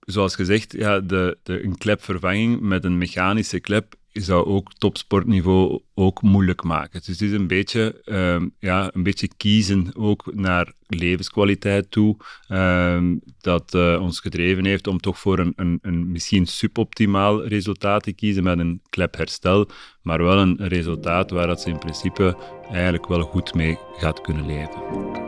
Zoals 0.00 0.34
gezegd, 0.34 0.72
ja, 0.72 1.00
de, 1.00 1.38
de, 1.42 1.64
een 1.64 1.78
klepvervanging 1.78 2.60
met 2.60 2.84
een 2.84 2.98
mechanische 2.98 3.60
klep 3.60 3.96
zou 4.12 4.46
ook 4.46 4.72
topsportniveau 4.78 5.80
ook 5.94 6.22
moeilijk 6.22 6.62
maken. 6.62 6.98
Dus 6.98 7.06
het 7.06 7.20
is 7.20 7.32
een 7.32 7.46
beetje, 7.46 8.00
um, 8.04 8.54
ja, 8.58 8.90
een 8.94 9.02
beetje 9.02 9.28
kiezen 9.36 9.96
ook 9.96 10.34
naar 10.34 10.72
levenskwaliteit 10.86 11.90
toe, 11.90 12.16
um, 12.48 13.20
dat 13.40 13.74
uh, 13.74 13.98
ons 14.00 14.20
gedreven 14.20 14.64
heeft 14.64 14.86
om 14.86 15.00
toch 15.00 15.18
voor 15.18 15.38
een, 15.38 15.52
een, 15.56 15.78
een, 15.82 16.12
misschien 16.12 16.46
suboptimaal 16.46 17.46
resultaat 17.46 18.02
te 18.02 18.12
kiezen 18.12 18.42
met 18.42 18.58
een 18.58 18.82
klepherstel, 18.90 19.68
maar 20.02 20.22
wel 20.22 20.38
een 20.38 20.56
resultaat 20.68 21.30
waar 21.30 21.46
dat 21.46 21.60
ze 21.60 21.68
in 21.68 21.78
principe 21.78 22.36
eigenlijk 22.70 23.06
wel 23.06 23.22
goed 23.22 23.54
mee 23.54 23.78
gaat 23.96 24.20
kunnen 24.20 24.46
leven. 24.46 25.26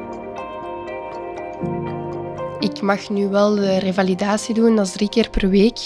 Ik 2.60 2.80
mag 2.80 3.08
nu 3.08 3.28
wel 3.28 3.54
de 3.54 3.78
revalidatie 3.78 4.54
doen, 4.54 4.76
dat 4.76 4.86
is 4.86 4.92
drie 4.92 5.08
keer 5.08 5.30
per 5.30 5.48
week. 5.48 5.78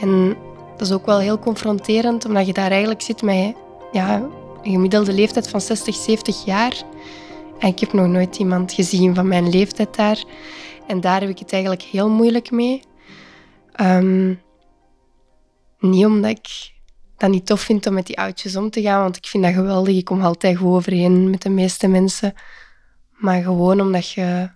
En 0.00 0.36
dat 0.76 0.80
is 0.80 0.92
ook 0.92 1.06
wel 1.06 1.18
heel 1.18 1.38
confronterend, 1.38 2.24
omdat 2.24 2.46
je 2.46 2.52
daar 2.52 2.70
eigenlijk 2.70 3.02
zit 3.02 3.22
met 3.22 3.54
ja, 3.92 4.16
een 4.62 4.70
gemiddelde 4.72 5.12
leeftijd 5.12 5.48
van 5.48 5.60
60, 5.60 5.94
70 5.94 6.44
jaar. 6.44 6.82
En 7.58 7.68
ik 7.68 7.78
heb 7.78 7.92
nog 7.92 8.06
nooit 8.06 8.36
iemand 8.36 8.72
gezien 8.72 9.14
van 9.14 9.28
mijn 9.28 9.48
leeftijd 9.50 9.96
daar. 9.96 10.24
En 10.86 11.00
daar 11.00 11.20
heb 11.20 11.28
ik 11.28 11.38
het 11.38 11.52
eigenlijk 11.52 11.82
heel 11.82 12.10
moeilijk 12.10 12.50
mee. 12.50 12.82
Um, 13.80 14.40
niet 15.78 16.06
omdat 16.06 16.30
ik 16.30 16.72
dat 17.16 17.30
niet 17.30 17.46
tof 17.46 17.60
vind 17.60 17.86
om 17.86 17.94
met 17.94 18.06
die 18.06 18.18
oudjes 18.18 18.56
om 18.56 18.70
te 18.70 18.82
gaan, 18.82 19.00
want 19.00 19.16
ik 19.16 19.26
vind 19.26 19.44
dat 19.44 19.52
geweldig. 19.52 19.96
Ik 19.96 20.04
kom 20.04 20.22
altijd 20.22 20.56
goed 20.56 20.74
overeen 20.74 21.30
met 21.30 21.42
de 21.42 21.50
meeste 21.50 21.88
mensen. 21.88 22.34
Maar 23.10 23.42
gewoon 23.42 23.80
omdat 23.80 24.10
je 24.10 24.50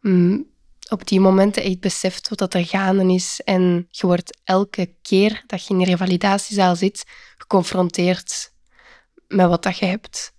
mm, 0.00 0.46
op 0.88 1.06
die 1.06 1.20
momenten 1.20 1.62
echt 1.62 1.80
beseft 1.80 2.28
wat 2.28 2.54
er 2.54 2.64
gaande 2.64 3.14
is. 3.14 3.40
En 3.44 3.86
je 3.90 4.06
wordt 4.06 4.40
elke 4.44 4.94
keer 5.02 5.42
dat 5.46 5.66
je 5.66 5.74
in 5.74 5.80
een 5.80 5.86
revalidatiezaal 5.86 6.76
zit, 6.76 7.04
geconfronteerd 7.36 8.52
met 9.28 9.48
wat 9.48 9.62
dat 9.62 9.78
je 9.78 9.86
hebt. 9.86 10.34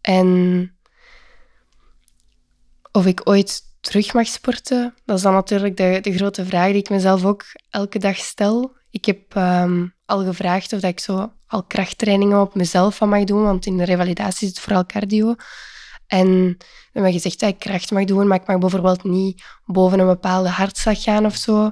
En 0.00 0.76
of 2.92 3.06
ik 3.06 3.20
ooit 3.24 3.62
terug 3.80 4.12
mag 4.12 4.26
sporten, 4.26 4.94
dat 5.04 5.16
is 5.16 5.22
dan 5.22 5.32
natuurlijk 5.32 5.76
de, 5.76 5.98
de 6.02 6.16
grote 6.16 6.44
vraag 6.44 6.66
die 6.66 6.80
ik 6.80 6.90
mezelf 6.90 7.24
ook 7.24 7.44
elke 7.70 7.98
dag 7.98 8.16
stel. 8.16 8.76
Ik 8.90 9.04
heb 9.04 9.34
ehm, 9.34 9.86
al 10.04 10.24
gevraagd 10.24 10.72
of 10.72 10.80
dat 10.80 10.90
ik 10.90 11.00
zo 11.00 11.32
al 11.46 11.64
krachttrainingen 11.64 12.40
op 12.40 12.54
mezelf 12.54 12.96
van 12.96 13.08
mag 13.08 13.24
doen, 13.24 13.42
want 13.42 13.66
in 13.66 13.76
de 13.76 13.84
revalidatie 13.84 14.48
is 14.48 14.54
het 14.54 14.62
vooral 14.62 14.86
cardio. 14.86 15.34
En 16.08 16.56
we 16.58 16.64
hebben 16.92 17.12
gezegd 17.12 17.40
dat 17.40 17.48
ik 17.48 17.58
kracht 17.58 17.90
mag 17.90 18.04
doen, 18.04 18.26
maar 18.26 18.40
ik 18.40 18.46
mag 18.46 18.58
bijvoorbeeld 18.58 19.04
niet 19.04 19.42
boven 19.64 19.98
een 19.98 20.06
bepaalde 20.06 20.48
hartslag 20.48 21.02
gaan 21.02 21.26
of 21.26 21.36
zo. 21.36 21.70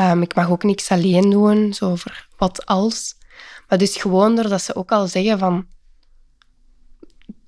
Um, 0.00 0.22
ik 0.22 0.34
mag 0.34 0.50
ook 0.50 0.62
niks 0.62 0.88
alleen 0.88 1.30
doen, 1.30 1.74
zo 1.74 1.94
voor 1.94 2.26
wat 2.36 2.66
als. 2.66 3.14
Maar 3.68 3.78
dus 3.78 3.96
gewoon 3.96 4.36
doordat 4.36 4.62
ze 4.62 4.74
ook 4.74 4.92
al 4.92 5.06
zeggen 5.06 5.38
van... 5.38 5.66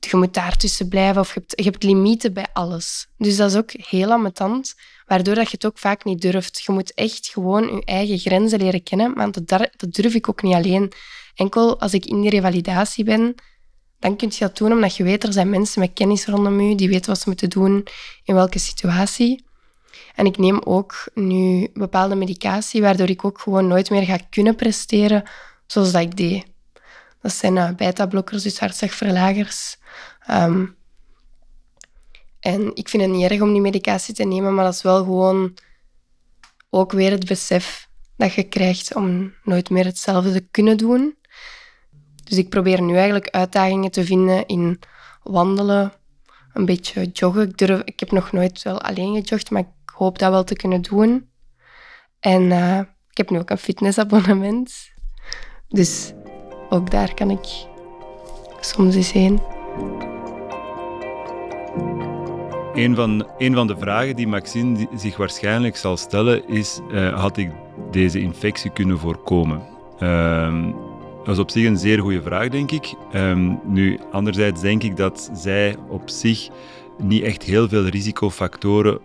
je 0.00 0.16
moet 0.16 0.34
daartussen 0.34 0.88
blijven 0.88 1.20
of 1.20 1.34
je 1.34 1.40
hebt, 1.40 1.52
je 1.56 1.64
hebt 1.64 1.82
limieten 1.82 2.32
bij 2.32 2.46
alles. 2.52 3.08
Dus 3.16 3.36
dat 3.36 3.50
is 3.50 3.56
ook 3.56 3.70
heel 3.72 4.10
ambetant, 4.10 4.74
waardoor 5.06 5.34
dat 5.34 5.44
je 5.44 5.52
het 5.52 5.66
ook 5.66 5.78
vaak 5.78 6.04
niet 6.04 6.20
durft. 6.20 6.62
Je 6.62 6.72
moet 6.72 6.94
echt 6.94 7.28
gewoon 7.28 7.74
je 7.74 7.84
eigen 7.84 8.18
grenzen 8.18 8.58
leren 8.58 8.82
kennen, 8.82 9.12
maar 9.14 9.32
dat, 9.32 9.48
dat 9.76 9.92
durf 9.92 10.14
ik 10.14 10.28
ook 10.28 10.42
niet 10.42 10.54
alleen. 10.54 10.92
Enkel 11.34 11.80
als 11.80 11.92
ik 11.92 12.06
in 12.06 12.20
die 12.20 12.30
revalidatie 12.30 13.04
ben, 13.04 13.34
dan 13.98 14.16
kun 14.16 14.28
je 14.32 14.38
dat 14.38 14.56
doen 14.56 14.72
omdat 14.72 14.96
je 14.96 15.04
weet, 15.04 15.24
er 15.24 15.32
zijn 15.32 15.50
mensen 15.50 15.80
met 15.80 15.92
kennis 15.92 16.26
rondom 16.26 16.61
je, 16.61 16.74
die 16.74 16.88
weten 16.88 17.11
wat 17.11 17.20
ze 17.20 17.28
moeten 17.28 17.50
doen 17.50 17.87
in 18.24 18.34
welke 18.34 18.58
situatie. 18.58 19.46
En 20.14 20.26
ik 20.26 20.38
neem 20.38 20.61
ook 20.64 21.08
nu 21.14 21.68
bepaalde 21.72 22.14
medicatie, 22.14 22.80
waardoor 22.80 23.08
ik 23.08 23.24
ook 23.24 23.40
gewoon 23.40 23.66
nooit 23.66 23.90
meer 23.90 24.02
ga 24.02 24.18
kunnen 24.30 24.54
presteren 24.54 25.22
zoals 25.66 25.92
dat 25.92 26.02
ik 26.02 26.16
deed. 26.16 26.44
Dat 27.22 27.32
zijn 27.32 27.56
uh, 27.56 27.70
beta-blokkers, 27.70 28.42
dus 28.42 28.58
hartslagverlagers. 28.58 29.76
Ehm, 30.26 30.66
en 32.40 32.76
ik 32.76 32.88
vind 32.88 33.02
het 33.02 33.12
niet 33.12 33.30
erg 33.30 33.40
om 33.40 33.52
die 33.52 33.61
medicatie 33.61 34.14
te 34.14 34.24
nemen, 34.24 34.54
maar 34.54 34.64
dat 34.64 34.74
is 34.74 34.82
wel 34.82 35.04
gewoon 35.04 35.54
ook 36.70 36.92
weer 36.92 37.11
het 37.11 37.26
besef 37.26 37.88
dat 38.16 38.32
je 38.32 38.42
krijgt 38.42 38.94
om 38.94 39.34
nooit 39.42 39.70
meer 39.70 39.84
hetzelfde 39.84 40.32
te 40.32 40.46
kunnen 40.50 40.76
doen. 40.76 41.17
Dus 42.28 42.38
ik 42.38 42.48
probeer 42.48 42.82
nu 42.82 42.94
eigenlijk 42.94 43.28
uitdagingen 43.30 43.90
te 43.90 44.04
vinden 44.04 44.46
in 44.46 44.78
wandelen, 45.22 45.92
een 46.52 46.64
beetje 46.64 47.06
joggen. 47.12 47.48
Ik, 47.48 47.58
durf, 47.58 47.82
ik 47.84 48.00
heb 48.00 48.10
nog 48.10 48.32
nooit 48.32 48.62
wel 48.62 48.80
alleen 48.80 49.14
gejogd, 49.14 49.50
maar 49.50 49.60
ik 49.60 49.90
hoop 49.94 50.18
dat 50.18 50.30
wel 50.30 50.44
te 50.44 50.56
kunnen 50.56 50.82
doen. 50.82 51.28
En 52.20 52.42
uh, 52.42 52.78
ik 53.10 53.16
heb 53.16 53.30
nu 53.30 53.38
ook 53.38 53.50
een 53.50 53.58
fitnessabonnement. 53.58 54.90
Dus 55.68 56.12
ook 56.68 56.90
daar 56.90 57.14
kan 57.14 57.30
ik 57.30 57.66
soms 58.60 58.94
eens 58.94 59.12
heen. 59.12 59.40
Een 62.74 62.94
van, 62.94 63.28
een 63.38 63.54
van 63.54 63.66
de 63.66 63.76
vragen 63.78 64.16
die 64.16 64.26
Maxine 64.26 64.88
zich 64.94 65.16
waarschijnlijk 65.16 65.76
zal 65.76 65.96
stellen 65.96 66.48
is: 66.48 66.80
uh, 66.90 67.20
had 67.20 67.36
ik 67.36 67.50
deze 67.90 68.20
infectie 68.20 68.70
kunnen 68.70 68.98
voorkomen? 68.98 69.62
Uh, 70.00 70.88
dat 71.28 71.36
is 71.36 71.42
op 71.42 71.50
zich 71.50 71.66
een 71.66 71.76
zeer 71.76 71.98
goede 71.98 72.22
vraag, 72.22 72.48
denk 72.48 72.70
ik. 72.70 72.94
Um, 73.14 73.60
nu, 73.64 73.98
anderzijds 74.12 74.60
denk 74.60 74.82
ik 74.82 74.96
dat 74.96 75.30
zij 75.34 75.76
op 75.88 76.08
zich 76.10 76.48
niet 76.98 77.22
echt 77.22 77.42
heel 77.42 77.68
veel 77.68 77.86
risicofactoren 77.86 79.00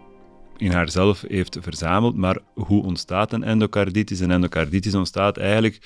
in 0.58 0.72
haarzelf 0.72 1.24
heeft 1.28 1.58
verzameld. 1.62 2.16
Maar 2.16 2.38
hoe 2.54 2.84
ontstaat 2.84 3.34
een 3.34 3.44
endocarditis? 3.44 4.20
Een 4.20 4.32
endocarditis 4.32 4.96
ontstaat 4.96 5.38
eigenlijk 5.38 5.80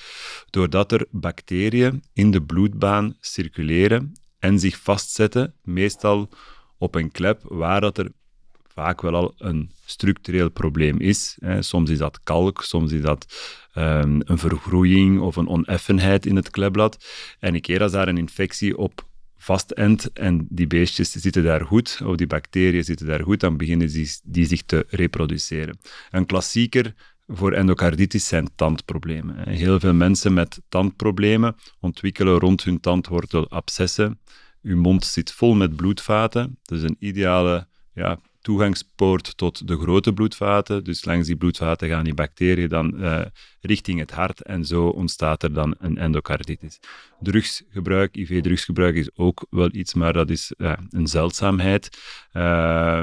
doordat 0.50 0.92
er 0.92 1.06
bacteriën 1.10 2.02
in 2.12 2.30
de 2.30 2.42
bloedbaan 2.42 3.16
circuleren 3.20 4.12
en 4.38 4.58
zich 4.58 4.78
vastzetten, 4.78 5.54
meestal 5.62 6.28
op 6.76 6.94
een 6.94 7.10
klep 7.10 7.40
waar 7.44 7.80
dat 7.80 7.98
er 7.98 8.10
vaak 8.78 9.00
wel 9.00 9.14
al 9.14 9.34
een 9.38 9.70
structureel 9.84 10.50
probleem 10.50 10.98
is. 11.00 11.38
Soms 11.60 11.90
is 11.90 11.98
dat 11.98 12.20
kalk, 12.22 12.62
soms 12.62 12.92
is 12.92 13.02
dat 13.02 13.26
ehm, 13.72 14.20
een 14.24 14.38
vergroeiing 14.38 15.20
of 15.20 15.36
een 15.36 15.48
oneffenheid 15.48 16.26
in 16.26 16.36
het 16.36 16.50
klepblad. 16.50 16.94
En 17.38 17.54
een 17.54 17.60
keer 17.60 17.82
als 17.82 17.92
daar 17.92 18.08
een 18.08 18.18
infectie 18.18 18.76
op 18.76 19.06
vastendt 19.36 20.12
en 20.12 20.46
die 20.50 20.66
beestjes 20.66 21.10
zitten 21.12 21.44
daar 21.44 21.64
goed, 21.64 22.00
of 22.04 22.16
die 22.16 22.26
bacteriën 22.26 22.84
zitten 22.84 23.06
daar 23.06 23.22
goed, 23.22 23.40
dan 23.40 23.56
beginnen 23.56 23.88
die, 23.88 24.10
die 24.22 24.46
zich 24.46 24.62
te 24.62 24.86
reproduceren. 24.88 25.78
Een 26.10 26.26
klassieker 26.26 26.94
voor 27.26 27.52
endocarditis 27.52 28.26
zijn 28.26 28.48
tandproblemen. 28.54 29.48
Heel 29.48 29.80
veel 29.80 29.94
mensen 29.94 30.34
met 30.34 30.60
tandproblemen 30.68 31.56
ontwikkelen 31.80 32.38
rond 32.38 32.64
hun 32.64 32.80
tandwortel 32.80 33.48
abscessen. 33.48 34.18
Uw 34.62 34.80
mond 34.80 35.04
zit 35.04 35.32
vol 35.32 35.54
met 35.54 35.76
bloedvaten. 35.76 36.58
Is 36.64 36.82
een 36.82 36.96
ideale 36.98 37.66
ja, 37.94 38.18
toegangspoort 38.48 39.36
tot 39.36 39.66
de 39.66 39.78
grote 39.78 40.12
bloedvaten. 40.12 40.84
Dus 40.84 41.04
langs 41.04 41.26
die 41.26 41.36
bloedvaten 41.36 41.88
gaan 41.88 42.04
die 42.04 42.14
bacteriën 42.14 42.68
dan 42.68 42.94
uh, 42.96 43.20
richting 43.60 43.98
het 43.98 44.10
hart 44.10 44.42
en 44.42 44.64
zo 44.64 44.88
ontstaat 44.88 45.42
er 45.42 45.52
dan 45.52 45.74
een 45.78 45.98
endocarditis. 45.98 46.78
Drugsgebruik, 47.20 48.16
IV-drugsgebruik 48.16 48.94
is 48.94 49.10
ook 49.16 49.46
wel 49.50 49.68
iets, 49.72 49.94
maar 49.94 50.12
dat 50.12 50.30
is 50.30 50.52
uh, 50.56 50.72
een 50.90 51.06
zeldzaamheid. 51.06 51.88
Uh, 52.32 53.02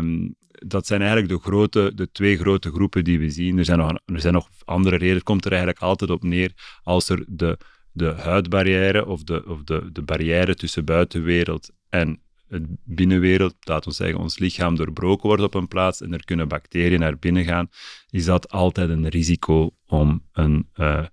dat 0.49 0.87
zijn 0.87 1.01
eigenlijk 1.01 1.31
de, 1.31 1.39
grote, 1.39 1.91
de 1.95 2.11
twee 2.11 2.37
grote 2.37 2.71
groepen 2.71 3.03
die 3.03 3.19
we 3.19 3.29
zien. 3.29 3.57
Er 3.57 3.65
zijn, 3.65 3.79
nog, 3.79 3.99
er 4.05 4.19
zijn 4.19 4.33
nog 4.33 4.49
andere 4.63 4.95
redenen. 4.95 5.15
Het 5.15 5.23
komt 5.23 5.45
er 5.45 5.51
eigenlijk 5.51 5.81
altijd 5.81 6.09
op 6.09 6.23
neer 6.23 6.51
als 6.83 7.09
er 7.09 7.25
de, 7.27 7.57
de 7.91 8.13
huidbarrière 8.17 9.05
of, 9.05 9.23
de, 9.23 9.45
of 9.47 9.63
de, 9.63 9.89
de 9.91 10.01
barrière 10.01 10.55
tussen 10.55 10.85
buitenwereld 10.85 11.71
en 11.89 12.19
binnenwereld, 12.83 13.55
laat 13.59 13.85
ons 13.85 13.95
zeggen, 13.95 14.19
ons 14.19 14.39
lichaam 14.39 14.75
doorbroken 14.75 15.27
wordt 15.27 15.43
op 15.43 15.53
een 15.53 15.67
plaats 15.67 16.01
en 16.01 16.13
er 16.13 16.25
kunnen 16.25 16.47
bacteriën 16.47 16.99
naar 16.99 17.17
binnen 17.17 17.43
gaan, 17.43 17.69
is 18.09 18.25
dat 18.25 18.51
altijd 18.51 18.89
een 18.89 19.07
risico 19.07 19.69
om 19.87 20.23
een, 20.33 20.69
uh, 20.75 21.05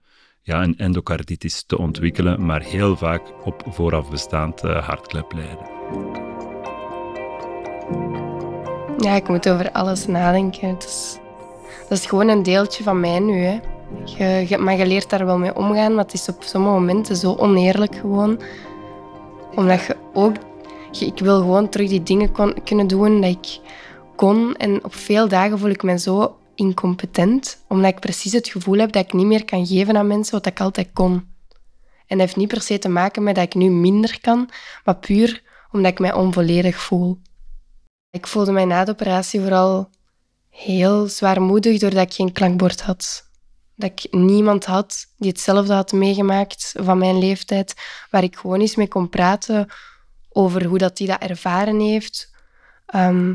ja, 0.43 0.63
een 0.63 0.79
endocarditis 0.79 1.63
te 1.67 1.79
ontwikkelen, 1.79 2.47
maar 2.47 2.63
heel 2.63 2.97
vaak 2.97 3.23
op 3.45 3.65
vooraf 3.67 4.11
bestaand 4.11 4.65
uh, 4.65 4.87
hartklep. 4.87 5.33
Ja, 8.99 9.15
ik 9.15 9.29
moet 9.29 9.49
over 9.49 9.73
alles 9.73 10.07
nadenken. 10.07 10.69
Het 10.69 10.85
is, 10.85 11.19
dat 11.89 11.99
is 11.99 12.07
gewoon 12.07 12.29
een 12.29 12.43
deeltje 12.43 12.83
van 12.83 13.01
mij 13.01 13.19
nu. 13.19 13.39
Hè. 13.39 13.59
Je, 14.05 14.45
je, 14.49 14.59
maar 14.59 14.77
je 14.77 14.87
leert 14.87 15.11
daar 15.11 15.27
wel 15.27 15.39
mee 15.39 15.55
omgaan, 15.55 15.95
maar 15.95 16.05
het 16.05 16.13
is 16.13 16.29
op 16.29 16.43
sommige 16.43 16.75
momenten 16.75 17.17
zo 17.17 17.35
oneerlijk 17.35 17.95
gewoon. 17.95 18.41
Omdat 19.55 19.85
je 19.87 19.97
ook 20.13 20.37
ik 21.01 21.19
wil 21.19 21.39
gewoon 21.39 21.69
terug 21.69 21.89
die 21.89 22.03
dingen 22.03 22.63
kunnen 22.65 22.87
doen 22.87 23.21
dat 23.21 23.31
ik 23.31 23.61
kon. 24.17 24.57
En 24.57 24.85
op 24.85 24.95
veel 24.95 25.29
dagen 25.29 25.59
voel 25.59 25.71
ik 25.71 25.83
me 25.83 25.99
zo 25.99 26.37
incompetent, 26.55 27.65
omdat 27.69 27.91
ik 27.91 28.01
precies 28.01 28.33
het 28.33 28.49
gevoel 28.49 28.79
heb 28.79 28.93
dat 28.93 29.05
ik 29.05 29.13
niet 29.13 29.27
meer 29.27 29.45
kan 29.45 29.67
geven 29.67 29.97
aan 29.97 30.07
mensen 30.07 30.35
wat 30.35 30.47
ik 30.47 30.61
altijd 30.61 30.91
kon. 30.93 31.13
En 32.07 32.19
dat 32.19 32.27
heeft 32.27 32.37
niet 32.37 32.49
per 32.49 32.63
se 32.63 32.79
te 32.79 32.89
maken 32.89 33.23
met 33.23 33.35
dat 33.35 33.45
ik 33.45 33.55
nu 33.55 33.71
minder 33.71 34.21
kan, 34.21 34.51
maar 34.85 34.97
puur 34.97 35.43
omdat 35.71 35.91
ik 35.91 35.99
mij 35.99 36.13
onvolledig 36.13 36.77
voel. 36.77 37.19
Ik 38.11 38.27
voelde 38.27 38.53
mij 38.53 38.65
na 38.65 38.85
de 38.85 38.91
operatie 38.91 39.41
vooral 39.41 39.91
heel 40.49 41.07
zwaarmoedig 41.07 41.79
doordat 41.79 42.03
ik 42.03 42.13
geen 42.13 42.33
klankbord 42.33 42.81
had. 42.81 43.31
Dat 43.77 43.91
ik 43.91 44.13
niemand 44.13 44.65
had 44.65 45.07
die 45.17 45.31
hetzelfde 45.31 45.73
had 45.73 45.93
meegemaakt 45.93 46.75
van 46.79 46.99
mijn 46.99 47.19
leeftijd, 47.19 47.75
waar 48.11 48.23
ik 48.23 48.37
gewoon 48.37 48.61
eens 48.61 48.77
mee 48.77 48.89
kon 48.89 49.09
praten 49.09 49.69
over 50.33 50.65
hoe 50.65 50.79
dat 50.79 50.99
hij 50.99 51.07
dat 51.07 51.21
ervaren 51.21 51.81
heeft. 51.81 52.35
Ehm, 52.87 53.35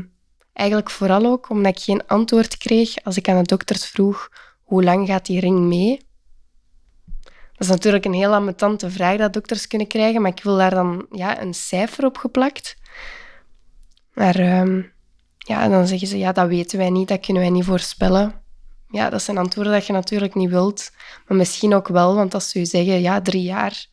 eigenlijk 0.52 0.90
vooral 0.90 1.26
ook 1.26 1.50
omdat 1.50 1.76
ik 1.76 1.82
geen 1.82 2.06
antwoord 2.06 2.56
kreeg 2.56 3.04
als 3.04 3.16
ik 3.16 3.28
aan 3.28 3.38
de 3.38 3.48
dokters 3.48 3.86
vroeg 3.86 4.28
hoe 4.62 4.84
lang 4.84 5.06
gaat 5.06 5.26
die 5.26 5.40
ring 5.40 5.58
mee. 5.58 6.06
Dat 7.52 7.66
is 7.66 7.68
natuurlijk 7.68 8.04
een 8.04 8.12
heel 8.12 8.34
ambetante 8.34 8.90
vraag 8.90 9.16
dat 9.16 9.32
dokters 9.32 9.66
kunnen 9.66 9.86
krijgen, 9.86 10.22
maar 10.22 10.30
ik 10.30 10.42
wil 10.42 10.56
daar 10.56 10.70
dan 10.70 11.06
ja, 11.10 11.40
een 11.40 11.54
cijfer 11.54 12.04
op 12.04 12.16
geplakt. 12.16 12.76
Maar 14.14 14.34
ehm, 14.34 14.82
ja, 15.38 15.68
dan 15.68 15.86
zeggen 15.86 16.08
ze, 16.08 16.18
ja, 16.18 16.32
dat 16.32 16.48
weten 16.48 16.78
wij 16.78 16.90
niet, 16.90 17.08
dat 17.08 17.20
kunnen 17.20 17.42
wij 17.42 17.50
niet 17.50 17.64
voorspellen. 17.64 18.42
Ja, 18.90 19.10
dat 19.10 19.22
zijn 19.22 19.38
antwoorden 19.38 19.72
dat 19.72 19.86
je 19.86 19.92
natuurlijk 19.92 20.34
niet 20.34 20.50
wilt, 20.50 20.90
maar 21.26 21.36
misschien 21.36 21.74
ook 21.74 21.88
wel, 21.88 22.14
want 22.14 22.34
als 22.34 22.50
ze 22.50 22.58
je 22.58 22.64
zeggen, 22.64 23.00
ja, 23.00 23.20
drie 23.20 23.42
jaar, 23.42 23.86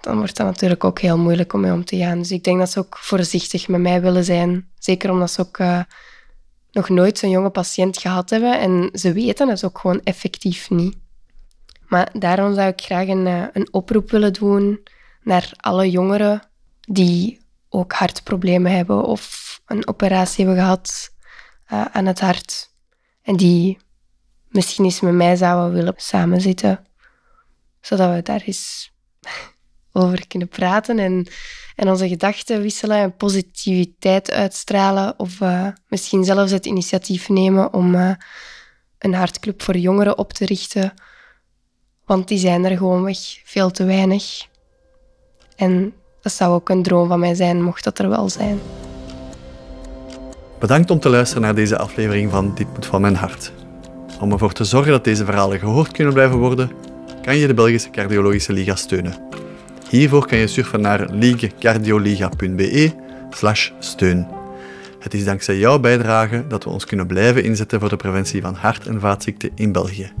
dan 0.00 0.16
wordt 0.16 0.36
dat 0.36 0.46
natuurlijk 0.46 0.84
ook 0.84 0.98
heel 0.98 1.18
moeilijk 1.18 1.52
om 1.52 1.60
mee 1.60 1.72
om 1.72 1.84
te 1.84 1.96
gaan. 1.96 2.18
Dus 2.18 2.30
ik 2.30 2.44
denk 2.44 2.58
dat 2.58 2.70
ze 2.70 2.78
ook 2.78 2.98
voorzichtig 2.98 3.68
met 3.68 3.80
mij 3.80 4.00
willen 4.00 4.24
zijn. 4.24 4.68
Zeker 4.78 5.10
omdat 5.10 5.30
ze 5.30 5.40
ook 5.40 5.58
uh, 5.58 5.80
nog 6.70 6.88
nooit 6.88 7.18
zo'n 7.18 7.30
jonge 7.30 7.50
patiënt 7.50 7.98
gehad 7.98 8.30
hebben. 8.30 8.60
En 8.60 8.90
ze 8.92 9.12
weten 9.12 9.48
het 9.48 9.64
ook 9.64 9.78
gewoon 9.78 10.00
effectief 10.02 10.70
niet. 10.70 10.96
Maar 11.88 12.08
daarom 12.12 12.54
zou 12.54 12.68
ik 12.68 12.80
graag 12.80 13.08
een, 13.08 13.26
uh, 13.26 13.44
een 13.52 13.72
oproep 13.72 14.10
willen 14.10 14.32
doen 14.32 14.80
naar 15.22 15.52
alle 15.56 15.90
jongeren 15.90 16.42
die 16.80 17.40
ook 17.68 17.92
hartproblemen 17.92 18.72
hebben 18.72 19.04
of 19.04 19.60
een 19.66 19.88
operatie 19.88 20.44
hebben 20.44 20.62
gehad 20.62 21.14
uh, 21.72 21.84
aan 21.84 22.06
het 22.06 22.20
hart. 22.20 22.70
En 23.22 23.36
die 23.36 23.78
misschien 24.48 24.84
eens 24.84 25.00
met 25.00 25.12
mij 25.12 25.36
zouden 25.36 25.72
willen 25.72 25.94
samenzitten. 25.96 26.86
Zodat 27.80 28.14
we 28.14 28.22
daar 28.22 28.42
eens 28.44 28.92
over 29.92 30.26
kunnen 30.26 30.48
praten 30.48 30.98
en, 30.98 31.26
en 31.76 31.88
onze 31.88 32.08
gedachten 32.08 32.62
wisselen 32.62 32.96
en 32.96 33.16
positiviteit 33.16 34.30
uitstralen. 34.30 35.18
Of 35.18 35.40
uh, 35.40 35.66
misschien 35.88 36.24
zelfs 36.24 36.52
het 36.52 36.66
initiatief 36.66 37.28
nemen 37.28 37.72
om 37.72 37.94
uh, 37.94 38.10
een 38.98 39.14
hartclub 39.14 39.62
voor 39.62 39.76
jongeren 39.76 40.18
op 40.18 40.32
te 40.32 40.44
richten. 40.44 40.94
Want 42.04 42.28
die 42.28 42.38
zijn 42.38 42.64
er 42.64 42.76
gewoonweg 42.76 43.18
veel 43.44 43.70
te 43.70 43.84
weinig. 43.84 44.46
En 45.56 45.92
dat 46.20 46.32
zou 46.32 46.54
ook 46.54 46.68
een 46.68 46.82
droom 46.82 47.08
van 47.08 47.20
mij 47.20 47.34
zijn, 47.34 47.62
mocht 47.62 47.84
dat 47.84 47.98
er 47.98 48.08
wel 48.08 48.28
zijn. 48.28 48.60
Bedankt 50.58 50.90
om 50.90 51.00
te 51.00 51.08
luisteren 51.08 51.42
naar 51.42 51.54
deze 51.54 51.78
aflevering 51.78 52.30
van 52.30 52.54
Dit 52.54 52.66
moet 52.74 52.86
van 52.86 53.00
mijn 53.00 53.16
hart. 53.16 53.52
Om 54.20 54.32
ervoor 54.32 54.52
te 54.52 54.64
zorgen 54.64 54.92
dat 54.92 55.04
deze 55.04 55.24
verhalen 55.24 55.58
gehoord 55.58 55.92
kunnen 55.92 56.14
blijven 56.14 56.38
worden, 56.38 56.70
kan 57.22 57.36
je 57.36 57.46
de 57.46 57.54
Belgische 57.54 57.90
Cardiologische 57.90 58.52
Liga 58.52 58.74
steunen. 58.74 59.29
Hiervoor 59.90 60.26
kan 60.26 60.38
je 60.38 60.46
surfen 60.46 60.80
naar 60.80 61.10
ligecardioliga.be 61.12 62.92
steun. 63.78 64.26
Het 64.98 65.14
is 65.14 65.24
dankzij 65.24 65.58
jouw 65.58 65.78
bijdrage 65.78 66.44
dat 66.48 66.64
we 66.64 66.70
ons 66.70 66.84
kunnen 66.84 67.06
blijven 67.06 67.44
inzetten 67.44 67.80
voor 67.80 67.88
de 67.88 67.96
preventie 67.96 68.42
van 68.42 68.54
hart- 68.54 68.86
en 68.86 69.00
vaatziekten 69.00 69.50
in 69.54 69.72
België. 69.72 70.12